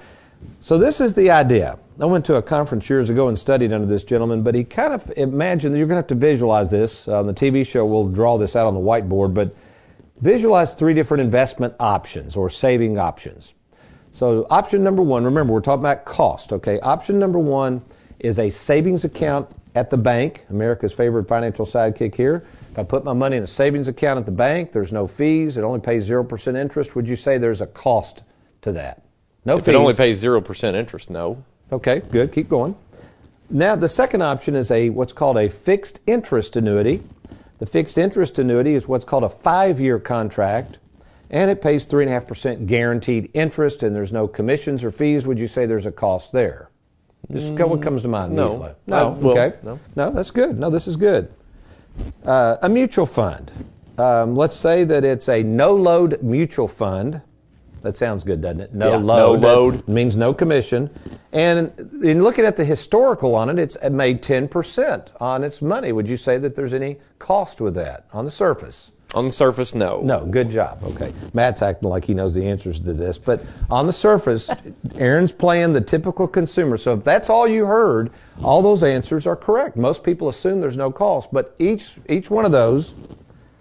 So 0.60 0.76
this 0.76 1.00
is 1.00 1.14
the 1.14 1.30
idea. 1.30 1.78
I 2.00 2.06
went 2.06 2.24
to 2.26 2.36
a 2.36 2.42
conference 2.42 2.90
years 2.90 3.08
ago 3.08 3.28
and 3.28 3.38
studied 3.38 3.72
under 3.72 3.86
this 3.86 4.04
gentleman, 4.04 4.42
but 4.42 4.54
he 4.54 4.64
kind 4.64 4.92
of 4.92 5.10
imagined 5.16 5.76
you're 5.76 5.86
going 5.86 5.96
to 5.96 6.02
have 6.02 6.06
to 6.08 6.14
visualize 6.14 6.70
this. 6.70 7.06
Uh, 7.06 7.20
on 7.20 7.26
the 7.26 7.34
TV 7.34 7.66
show, 7.66 7.86
we'll 7.86 8.08
draw 8.08 8.36
this 8.36 8.56
out 8.56 8.66
on 8.66 8.74
the 8.74 8.80
whiteboard, 8.80 9.32
but 9.32 9.54
visualize 10.20 10.74
three 10.74 10.94
different 10.94 11.22
investment 11.22 11.74
options 11.80 12.36
or 12.36 12.48
saving 12.50 12.98
options. 12.98 13.54
So 14.12 14.46
option 14.50 14.84
number 14.84 15.02
one, 15.02 15.24
remember 15.24 15.52
we're 15.52 15.60
talking 15.60 15.82
about 15.82 16.04
cost, 16.04 16.52
okay? 16.52 16.78
Option 16.80 17.18
number 17.18 17.38
one 17.38 17.82
is 18.20 18.38
a 18.38 18.48
savings 18.50 19.04
account 19.04 19.48
at 19.74 19.90
the 19.90 19.96
bank, 19.96 20.46
America's 20.50 20.92
favorite 20.92 21.26
financial 21.26 21.66
sidekick 21.66 22.14
here. 22.14 22.46
If 22.70 22.78
I 22.78 22.84
put 22.84 23.04
my 23.04 23.12
money 23.12 23.36
in 23.36 23.42
a 23.42 23.46
savings 23.46 23.88
account 23.88 24.18
at 24.18 24.26
the 24.26 24.32
bank, 24.32 24.72
there's 24.72 24.92
no 24.92 25.06
fees, 25.06 25.56
it 25.56 25.62
only 25.62 25.80
pays 25.80 26.08
0% 26.08 26.56
interest. 26.56 26.94
Would 26.94 27.08
you 27.08 27.16
say 27.16 27.38
there's 27.38 27.60
a 27.60 27.66
cost 27.66 28.22
to 28.62 28.72
that? 28.72 29.04
No 29.44 29.58
if 29.58 29.64
fees. 29.64 29.74
it 29.74 29.76
only 29.76 29.94
pays 29.94 30.18
zero 30.18 30.40
percent 30.40 30.76
interest, 30.76 31.10
no. 31.10 31.42
Okay, 31.70 32.00
good. 32.10 32.32
Keep 32.32 32.48
going. 32.48 32.76
Now, 33.50 33.76
the 33.76 33.88
second 33.88 34.22
option 34.22 34.56
is 34.56 34.70
a 34.70 34.90
what's 34.90 35.12
called 35.12 35.36
a 35.36 35.48
fixed 35.48 36.00
interest 36.06 36.56
annuity. 36.56 37.02
The 37.64 37.70
fixed 37.70 37.96
interest 37.96 38.38
annuity 38.38 38.74
is 38.74 38.86
what's 38.86 39.06
called 39.06 39.24
a 39.24 39.28
five-year 39.30 39.98
contract, 39.98 40.80
and 41.30 41.50
it 41.50 41.62
pays 41.62 41.86
three 41.86 42.04
and 42.04 42.10
a 42.10 42.12
half 42.12 42.26
percent 42.26 42.66
guaranteed 42.66 43.30
interest, 43.32 43.82
and 43.82 43.96
there's 43.96 44.12
no 44.12 44.28
commissions 44.28 44.84
or 44.84 44.90
fees. 44.90 45.26
Would 45.26 45.38
you 45.38 45.46
say 45.48 45.64
there's 45.64 45.86
a 45.86 45.90
cost 45.90 46.30
there? 46.32 46.68
Just 47.32 47.52
what 47.52 47.80
comes 47.80 48.02
to 48.02 48.08
mind? 48.08 48.34
no. 48.34 48.48
immediately? 48.56 48.74
No. 48.86 48.96
I- 48.96 49.08
well, 49.14 49.38
okay. 49.38 49.56
no. 49.62 49.80
No, 49.96 50.10
that's 50.10 50.30
good. 50.30 50.58
No, 50.58 50.68
this 50.68 50.86
is 50.86 50.96
good. 50.96 51.32
Uh, 52.26 52.58
a 52.60 52.68
mutual 52.68 53.06
fund. 53.06 53.50
Um, 53.96 54.36
let's 54.36 54.56
say 54.56 54.84
that 54.84 55.02
it's 55.02 55.30
a 55.30 55.42
no-load 55.42 56.22
mutual 56.22 56.68
fund. 56.68 57.22
That 57.80 57.96
sounds 57.96 58.24
good, 58.24 58.42
doesn't 58.42 58.60
it? 58.60 58.74
No 58.74 58.90
Yeah, 58.90 58.96
load. 58.98 59.40
no 59.40 59.48
load. 59.48 59.74
That 59.78 59.88
means 59.88 60.18
no 60.18 60.34
commission. 60.34 60.90
And 61.34 61.72
in 62.04 62.22
looking 62.22 62.44
at 62.44 62.56
the 62.56 62.64
historical 62.64 63.34
on 63.34 63.50
it, 63.50 63.58
it's 63.58 63.76
made 63.90 64.22
10% 64.22 65.08
on 65.20 65.42
its 65.42 65.60
money. 65.60 65.90
Would 65.90 66.08
you 66.08 66.16
say 66.16 66.38
that 66.38 66.54
there's 66.54 66.72
any 66.72 66.98
cost 67.18 67.60
with 67.60 67.74
that 67.74 68.06
on 68.12 68.24
the 68.24 68.30
surface? 68.30 68.92
On 69.14 69.26
the 69.26 69.32
surface, 69.32 69.74
no. 69.74 70.00
No, 70.00 70.24
good 70.24 70.48
job. 70.48 70.82
Okay. 70.82 71.12
Matt's 71.34 71.60
acting 71.60 71.88
like 71.88 72.04
he 72.04 72.14
knows 72.14 72.34
the 72.34 72.46
answers 72.46 72.80
to 72.82 72.92
this. 72.92 73.18
But 73.18 73.44
on 73.68 73.86
the 73.86 73.92
surface, 73.92 74.48
Aaron's 74.94 75.32
playing 75.32 75.72
the 75.72 75.80
typical 75.80 76.28
consumer. 76.28 76.76
So 76.76 76.94
if 76.94 77.04
that's 77.04 77.28
all 77.28 77.48
you 77.48 77.66
heard, 77.66 78.10
all 78.42 78.62
those 78.62 78.84
answers 78.84 79.26
are 79.26 79.36
correct. 79.36 79.76
Most 79.76 80.04
people 80.04 80.28
assume 80.28 80.60
there's 80.60 80.76
no 80.76 80.92
cost, 80.92 81.32
but 81.32 81.54
each, 81.58 81.94
each 82.08 82.30
one 82.30 82.44
of 82.44 82.52
those 82.52 82.94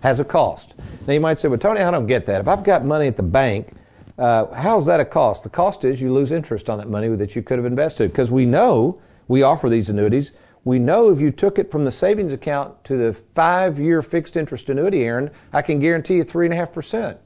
has 0.02 0.20
a 0.20 0.26
cost. 0.26 0.76
Now 1.08 1.14
you 1.14 1.20
might 1.20 1.40
say, 1.40 1.48
well, 1.48 1.60
Tony, 1.60 1.82
I 1.82 1.90
don't 1.90 2.08
get 2.08 2.26
that. 2.26 2.42
If 2.42 2.48
I've 2.48 2.64
got 2.64 2.84
money 2.86 3.08
at 3.08 3.16
the 3.16 3.24
bank, 3.24 3.74
uh, 4.18 4.54
how's 4.54 4.86
that 4.86 5.00
a 5.00 5.06
cost? 5.06 5.44
The 5.44 5.50
cost 5.50 5.84
is 5.84 6.02
you 6.02 6.14
lose 6.14 6.32
interest 6.32 6.70
on 6.70 6.78
that 6.78 6.90
money 6.90 7.08
that 7.10 7.36
you 7.36 7.42
could 7.42 7.58
have 7.58 7.66
invested. 7.66 8.12
Because 8.12 8.32
we 8.32 8.46
know 8.46 9.02
we 9.28 9.42
offer 9.42 9.70
these 9.70 9.90
annuities. 9.90 10.32
We 10.64 10.80
know 10.80 11.10
if 11.10 11.20
you 11.20 11.32
took 11.32 11.60
it 11.60 11.72
from 11.72 11.84
the 11.84 11.92
savings 11.92 12.32
account 12.32 12.84
to 12.86 12.96
the 12.96 13.14
five 13.14 13.80
year 13.80 14.02
fixed 14.02 14.38
interest 14.38 14.70
annuity, 14.70 15.04
Aaron, 15.04 15.32
I 15.52 15.62
can 15.62 15.80
guarantee 15.80 16.16
you 16.16 16.26
3.5%. 16.26 17.18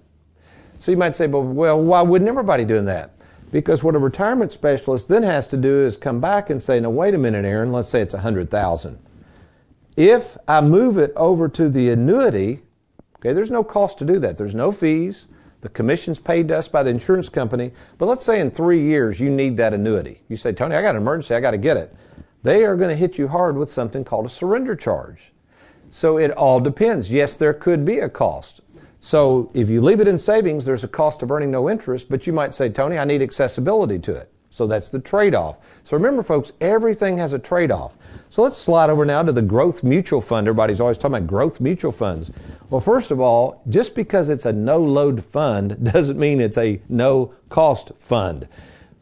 So 0.80 0.92
you 0.92 0.98
might 0.98 1.16
say, 1.16 1.28
well, 1.28 1.44
well, 1.44 1.82
why 1.82 2.02
wouldn't 2.02 2.30
everybody 2.30 2.66
doing 2.66 2.86
that? 2.86 3.12
Because 3.52 3.84
what 3.84 3.96
a 3.96 4.00
retirement 4.00 4.52
specialist 4.52 5.08
then 5.08 5.24
has 5.24 5.48
to 5.50 5.58
do 5.58 5.86
is 5.86 5.98
come 5.98 6.20
back 6.20 6.50
and 6.50 6.62
say, 6.62 6.80
now 6.80 6.90
wait 6.90 7.14
a 7.14 7.18
minute, 7.18 7.46
Aaron, 7.46 7.72
let's 7.72 7.90
say 7.90 8.02
it's 8.02 8.14
a 8.14 8.18
100000 8.18 9.00
If 9.96 10.38
I 10.48 10.62
move 10.62 10.98
it 10.98 11.14
over 11.16 11.48
to 11.50 11.70
the 11.70 11.90
annuity, 11.90 12.62
okay, 13.18 13.34
there's 13.34 13.52
no 13.52 13.64
cost 13.64 13.98
to 14.00 14.06
do 14.06 14.20
that. 14.20 14.38
There's 14.38 14.56
no 14.56 14.72
fees. 14.72 15.28
The 15.62 15.70
commission's 15.70 16.20
paid 16.20 16.48
to 16.50 16.58
us 16.58 16.68
by 16.68 16.84
the 16.84 16.92
insurance 16.92 17.30
company. 17.30 17.72
But 17.98 18.08
let's 18.08 18.26
say 18.26 18.40
in 18.40 18.52
three 18.52 18.82
years 18.82 19.20
you 19.20 19.30
need 19.30 19.58
that 19.58 19.74
annuity. 19.74 20.22
You 20.30 20.38
say, 20.38 20.52
Tony, 20.52 20.76
I 20.76 20.82
got 20.82 20.96
an 20.96 21.02
emergency, 21.02 21.34
I 21.34 21.40
got 21.40 21.52
to 21.52 21.58
get 21.58 21.78
it. 21.78 21.96
They 22.44 22.64
are 22.64 22.76
going 22.76 22.90
to 22.90 22.96
hit 22.96 23.18
you 23.18 23.28
hard 23.28 23.58
with 23.58 23.72
something 23.72 24.04
called 24.04 24.26
a 24.26 24.30
surrender 24.30 24.76
charge. 24.76 25.32
So 25.90 26.18
it 26.18 26.32
all 26.32 26.60
depends. 26.60 27.12
Yes, 27.12 27.36
there 27.36 27.54
could 27.54 27.86
be 27.86 28.00
a 28.00 28.10
cost. 28.10 28.62
So 29.00 29.52
if 29.54 29.70
you 29.70 29.82
leave 29.82 30.00
it 30.00 30.08
in 30.08 30.20
savings, 30.20 30.66
there's 30.66 30.84
a 30.84 30.88
cost 30.88 31.24
of 31.24 31.32
earning 31.32 31.52
no 31.52 31.70
interest, 31.70 32.10
but 32.10 32.28
you 32.28 32.34
might 32.34 32.54
say, 32.54 32.70
Tony, 32.70 32.98
I 32.98 33.06
need 33.06 33.22
accessibility 33.22 34.00
to 34.00 34.16
it. 34.16 34.32
So 34.50 34.66
that's 34.66 34.90
the 34.90 35.00
trade 35.00 35.36
off. 35.36 35.58
So 35.84 35.98
remember, 35.98 36.24
folks, 36.24 36.52
everything 36.62 37.18
has 37.18 37.34
a 37.34 37.40
trade 37.40 37.72
off. 37.72 37.98
So 38.30 38.42
let's 38.42 38.58
slide 38.58 38.90
over 38.90 39.06
now 39.06 39.24
to 39.24 39.32
the 39.32 39.42
growth 39.42 39.84
mutual 39.84 40.22
fund. 40.22 40.48
Everybody's 40.48 40.82
always 40.82 40.98
talking 40.98 41.16
about 41.16 41.28
growth 41.28 41.60
mutual 41.60 41.92
funds. 41.92 42.32
Well, 42.70 42.82
first 42.82 43.12
of 43.12 43.20
all, 43.20 43.62
just 43.70 43.94
because 43.94 44.30
it's 44.30 44.46
a 44.46 44.54
no 44.54 44.80
load 44.80 45.24
fund 45.24 45.84
doesn't 45.94 46.18
mean 46.18 46.42
it's 46.42 46.58
a 46.58 46.82
no 46.90 47.34
cost 47.50 47.92
fund. 48.00 48.48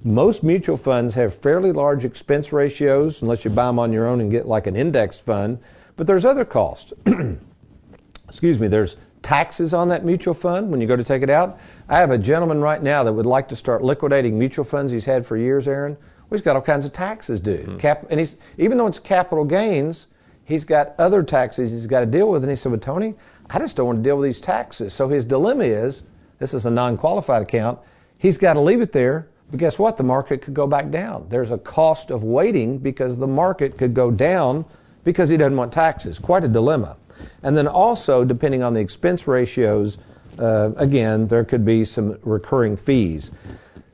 Most 0.04 0.44
mutual 0.44 0.78
funds 0.78 1.16
have 1.16 1.34
fairly 1.34 1.72
large 1.72 2.06
expense 2.06 2.54
ratios, 2.54 3.22
unless 3.22 3.44
you 3.44 3.52
buy 3.52 3.66
them 3.66 3.80
on 3.80 3.92
your 3.92 4.06
own 4.06 4.22
and 4.22 4.30
get 4.30 4.48
like 4.48 4.68
an 4.68 4.76
index 4.76 5.18
fund, 5.18 5.58
but 5.96 6.06
there's 6.06 6.26
other 6.26 6.46
costs. 6.46 6.94
excuse 8.28 8.60
me, 8.60 8.68
there's 8.68 8.98
taxes 9.26 9.74
on 9.74 9.88
that 9.88 10.06
mutual 10.06 10.36
fund 10.36 10.70
when 10.70 10.80
you 10.80 10.86
go 10.86 10.96
to 10.96 11.04
take 11.04 11.24
it 11.24 11.32
out. 11.32 11.60
I 11.90 11.98
have 11.98 12.12
a 12.12 12.18
gentleman 12.18 12.62
right 12.62 12.82
now 12.82 13.04
that 13.04 13.12
would 13.12 13.26
like 13.26 13.48
to 13.50 13.56
start 13.56 13.84
liquidating 13.84 14.38
mutual 14.38 14.64
funds 14.64 14.92
he's 14.92 15.06
had 15.06 15.26
for 15.26 15.36
years, 15.36 15.68
Aaron. 15.68 15.98
Well, 15.98 16.38
he's 16.38 16.44
got 16.44 16.56
all 16.56 16.62
kinds 16.62 16.86
of 16.86 16.94
taxes 16.94 17.42
due. 17.42 17.64
Hmm. 17.64 17.78
Cap, 17.78 18.06
and 18.12 18.20
he's, 18.20 18.36
even 18.60 18.78
though 18.78 18.86
it's 18.86 19.00
capital 19.00 19.44
gains, 19.44 20.06
he's 20.44 20.64
got 20.64 20.94
other 21.00 21.24
taxes 21.24 21.72
he's 21.72 21.88
got 21.88 22.02
to 22.02 22.06
deal 22.06 22.30
with. 22.30 22.44
And 22.44 22.52
he 22.52 22.56
said, 22.56 22.72
Well, 22.72 22.80
Tony, 22.80 23.16
I 23.50 23.58
just 23.58 23.76
don't 23.76 23.88
want 23.88 24.00
to 24.00 24.04
deal 24.04 24.16
with 24.16 24.30
these 24.30 24.40
taxes. 24.40 24.94
So 24.94 25.10
his 25.10 25.26
dilemma 25.26 25.64
is 25.64 26.04
this 26.38 26.54
is 26.54 26.68
a 26.68 26.72
non 26.72 26.96
qualified 26.96 27.42
account. 27.42 27.80
He's 28.20 28.38
got 28.38 28.54
to 28.54 28.62
leave 28.62 28.80
it 28.80 28.92
there. 28.92 29.28
But 29.50 29.60
guess 29.60 29.80
what? 29.80 29.98
The 29.98 30.04
market 30.04 30.44
could 30.44 30.54
go 30.54 30.68
back 30.68 30.92
down. 30.92 31.26
There's 31.30 31.52
a 31.52 31.58
cost 31.58 32.12
of 32.12 32.24
waiting 32.24 32.78
because 32.78 33.18
the 33.18 33.28
market 33.28 33.78
could 33.78 33.94
go 33.94 34.12
down 34.12 34.66
because 35.04 35.30
he 35.30 35.38
doesn't 35.38 35.58
want 35.58 35.74
taxes. 35.74 36.20
Quite 36.20 36.44
a 36.44 36.48
dilemma. 36.48 36.98
And 37.44 37.56
then 37.58 37.68
also, 37.68 38.24
depending 38.24 38.64
on 38.64 38.74
the 38.74 38.80
expense 38.80 39.28
ratios, 39.28 39.98
uh, 40.40 40.72
again, 40.78 41.28
there 41.28 41.44
could 41.44 41.64
be 41.64 41.86
some 41.86 42.18
recurring 42.24 42.76
fees. 42.78 43.32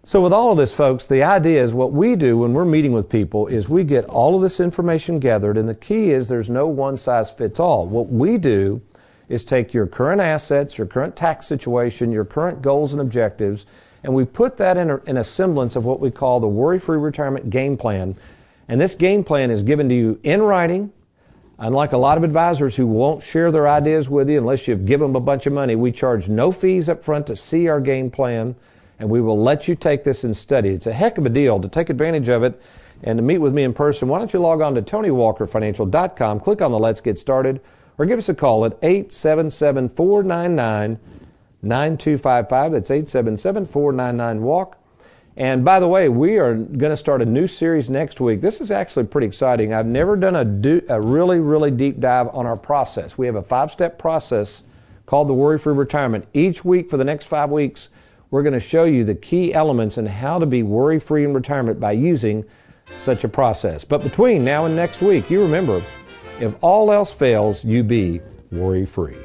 So, 0.04 0.20
with 0.20 0.34
all 0.34 0.52
of 0.52 0.58
this, 0.58 0.74
folks, 0.74 1.06
the 1.06 1.22
idea 1.22 1.64
is 1.64 1.74
what 1.74 1.92
we 1.92 2.16
do 2.16 2.40
when 2.40 2.54
we're 2.54 2.66
meeting 2.66 2.92
with 2.92 3.08
people 3.08 3.46
is 3.46 3.70
we 3.70 3.84
get 3.84 4.04
all 4.06 4.36
of 4.36 4.42
this 4.42 4.60
information 4.60 5.20
gathered, 5.20 5.58
and 5.58 5.70
the 5.70 5.76
key 5.76 6.10
is 6.10 6.28
there's 6.28 6.50
no 6.50 6.68
one 6.68 6.98
size 6.98 7.30
fits 7.30 7.60
all. 7.60 7.88
What 7.88 8.08
we 8.08 8.40
do 8.40 8.82
is 9.30 9.46
take 9.46 9.74
your 9.74 9.86
current 9.86 10.20
assets, 10.20 10.78
your 10.78 10.88
current 10.88 11.16
tax 11.16 11.46
situation, 11.46 12.12
your 12.12 12.26
current 12.26 12.64
goals 12.64 12.94
and 12.94 13.02
objectives, 13.02 13.68
and 14.04 14.14
we 14.14 14.26
put 14.26 14.58
that 14.58 14.78
in 14.78 14.90
a, 14.90 14.98
in 15.04 15.18
a 15.18 15.24
semblance 15.24 15.76
of 15.76 15.86
what 15.86 16.00
we 16.00 16.10
call 16.10 16.40
the 16.40 16.48
worry 16.48 16.80
free 16.80 16.98
retirement 16.98 17.50
game 17.50 17.78
plan. 17.78 18.16
And 18.68 18.82
this 18.82 18.96
game 18.96 19.24
plan 19.24 19.52
is 19.52 19.64
given 19.64 19.88
to 19.90 19.96
you 19.96 20.20
in 20.24 20.42
writing. 20.42 20.92
Unlike 21.62 21.92
a 21.92 21.98
lot 21.98 22.18
of 22.18 22.24
advisors 22.24 22.76
who 22.76 22.88
won't 22.88 23.22
share 23.22 23.52
their 23.52 23.68
ideas 23.68 24.10
with 24.10 24.28
you 24.28 24.40
unless 24.40 24.68
you 24.68 24.76
give 24.76 25.00
them 25.00 25.16
a 25.16 25.20
bunch 25.20 25.46
of 25.46 25.54
money, 25.54 25.76
we 25.76 25.92
charge 25.92 26.28
no 26.28 26.52
fees 26.52 26.90
up 26.90 27.04
front 27.04 27.28
to 27.28 27.36
see 27.36 27.68
our 27.68 27.80
game 27.80 28.10
plan, 28.10 28.56
and 28.98 29.08
we 29.08 29.22
will 29.22 29.40
let 29.40 29.68
you 29.68 29.76
take 29.76 30.04
this 30.04 30.24
and 30.24 30.36
study. 30.36 30.70
It's 30.70 30.88
a 30.88 30.94
heck 30.94 31.20
of 31.20 31.28
a 31.28 31.30
deal 31.30 31.60
to 31.60 31.68
take 31.68 31.92
advantage 31.92 32.30
of 32.30 32.42
it 32.42 32.60
and 33.04 33.16
to 33.20 33.22
meet 33.22 33.38
with 33.38 33.54
me 33.54 33.62
in 33.62 33.74
person. 33.74 34.08
Why 34.08 34.18
don't 34.18 34.34
you 34.34 34.40
log 34.40 34.62
on 34.62 34.74
to 34.74 34.82
TonyWalkerFinancial.com, 34.82 36.40
click 36.40 36.64
on 36.64 36.72
the 36.72 36.80
Let's 36.80 37.00
Get 37.00 37.20
Started, 37.20 37.62
or 38.00 38.08
give 38.08 38.18
us 38.18 38.30
a 38.30 38.34
call 38.34 38.66
at 38.66 38.76
877 38.82 39.90
499 39.90 41.00
9255. 41.62 42.72
That's 42.72 42.90
877 42.90 43.68
499 43.68 44.42
WALK. 44.42 44.81
And 45.38 45.64
by 45.64 45.80
the 45.80 45.88
way, 45.88 46.10
we 46.10 46.38
are 46.38 46.56
going 46.56 46.90
to 46.92 46.98
start 46.98 47.22
a 47.22 47.26
new 47.26 47.48
series 47.48 47.90
next 47.90 48.20
week. 48.20 48.42
This 48.42 48.60
is 48.60 48.70
actually 48.70 49.06
pretty 49.06 49.28
exciting. 49.28 49.74
I've 49.74 49.86
never 49.86 50.18
done 50.18 50.36
a, 50.36 50.44
do, 50.44 50.82
a 50.90 51.00
really, 51.00 51.40
really 51.40 51.72
deep 51.72 52.00
dive 52.00 52.28
on 52.34 52.46
our 52.46 52.58
process. 52.58 53.18
We 53.18 53.28
have 53.28 53.36
a 53.36 53.44
five 53.44 53.72
step 53.72 53.98
process 53.98 54.64
called 55.06 55.30
the 55.30 55.34
Worry 55.34 55.58
Free 55.58 55.74
Retirement. 55.74 56.28
Each 56.34 56.66
week 56.66 56.90
for 56.90 56.98
the 56.98 57.06
next 57.06 57.26
five 57.26 57.50
weeks, 57.50 57.90
we're 58.30 58.44
going 58.44 58.54
to 58.54 58.60
show 58.60 58.84
you 58.84 59.04
the 59.04 59.16
key 59.16 59.54
elements 59.54 59.98
and 59.98 60.08
how 60.08 60.40
to 60.40 60.46
be 60.46 60.64
worry 60.64 61.00
free 61.00 61.24
in 61.24 61.34
retirement 61.34 61.80
by 61.80 61.92
using 61.94 62.46
such 62.98 63.24
a 63.24 63.30
process. 63.30 63.86
But 63.86 64.02
between 64.02 64.44
now 64.44 64.66
and 64.66 64.76
next 64.76 65.02
week, 65.02 65.30
you 65.30 65.42
remember 65.42 65.82
if 66.40 66.56
all 66.62 66.92
else 66.92 67.14
fails, 67.14 67.64
you 67.64 67.84
be 67.84 68.22
worry 68.52 68.86
free. 68.86 69.18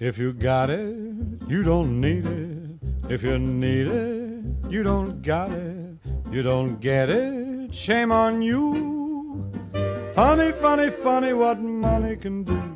If 0.00 0.16
you 0.16 0.32
got 0.32 0.70
it, 0.70 0.94
you 1.48 1.64
don't 1.64 2.00
need 2.00 2.24
it. 2.24 3.10
If 3.10 3.24
you 3.24 3.36
need 3.36 3.88
it, 3.88 4.44
you 4.70 4.84
don't 4.84 5.22
got 5.22 5.50
it. 5.50 5.98
You 6.30 6.42
don't 6.42 6.78
get 6.80 7.08
it, 7.10 7.74
shame 7.74 8.12
on 8.12 8.40
you. 8.40 9.50
Funny, 10.14 10.52
funny, 10.52 10.90
funny 10.90 11.32
what 11.32 11.60
money 11.60 12.14
can 12.14 12.44
do. 12.44 12.68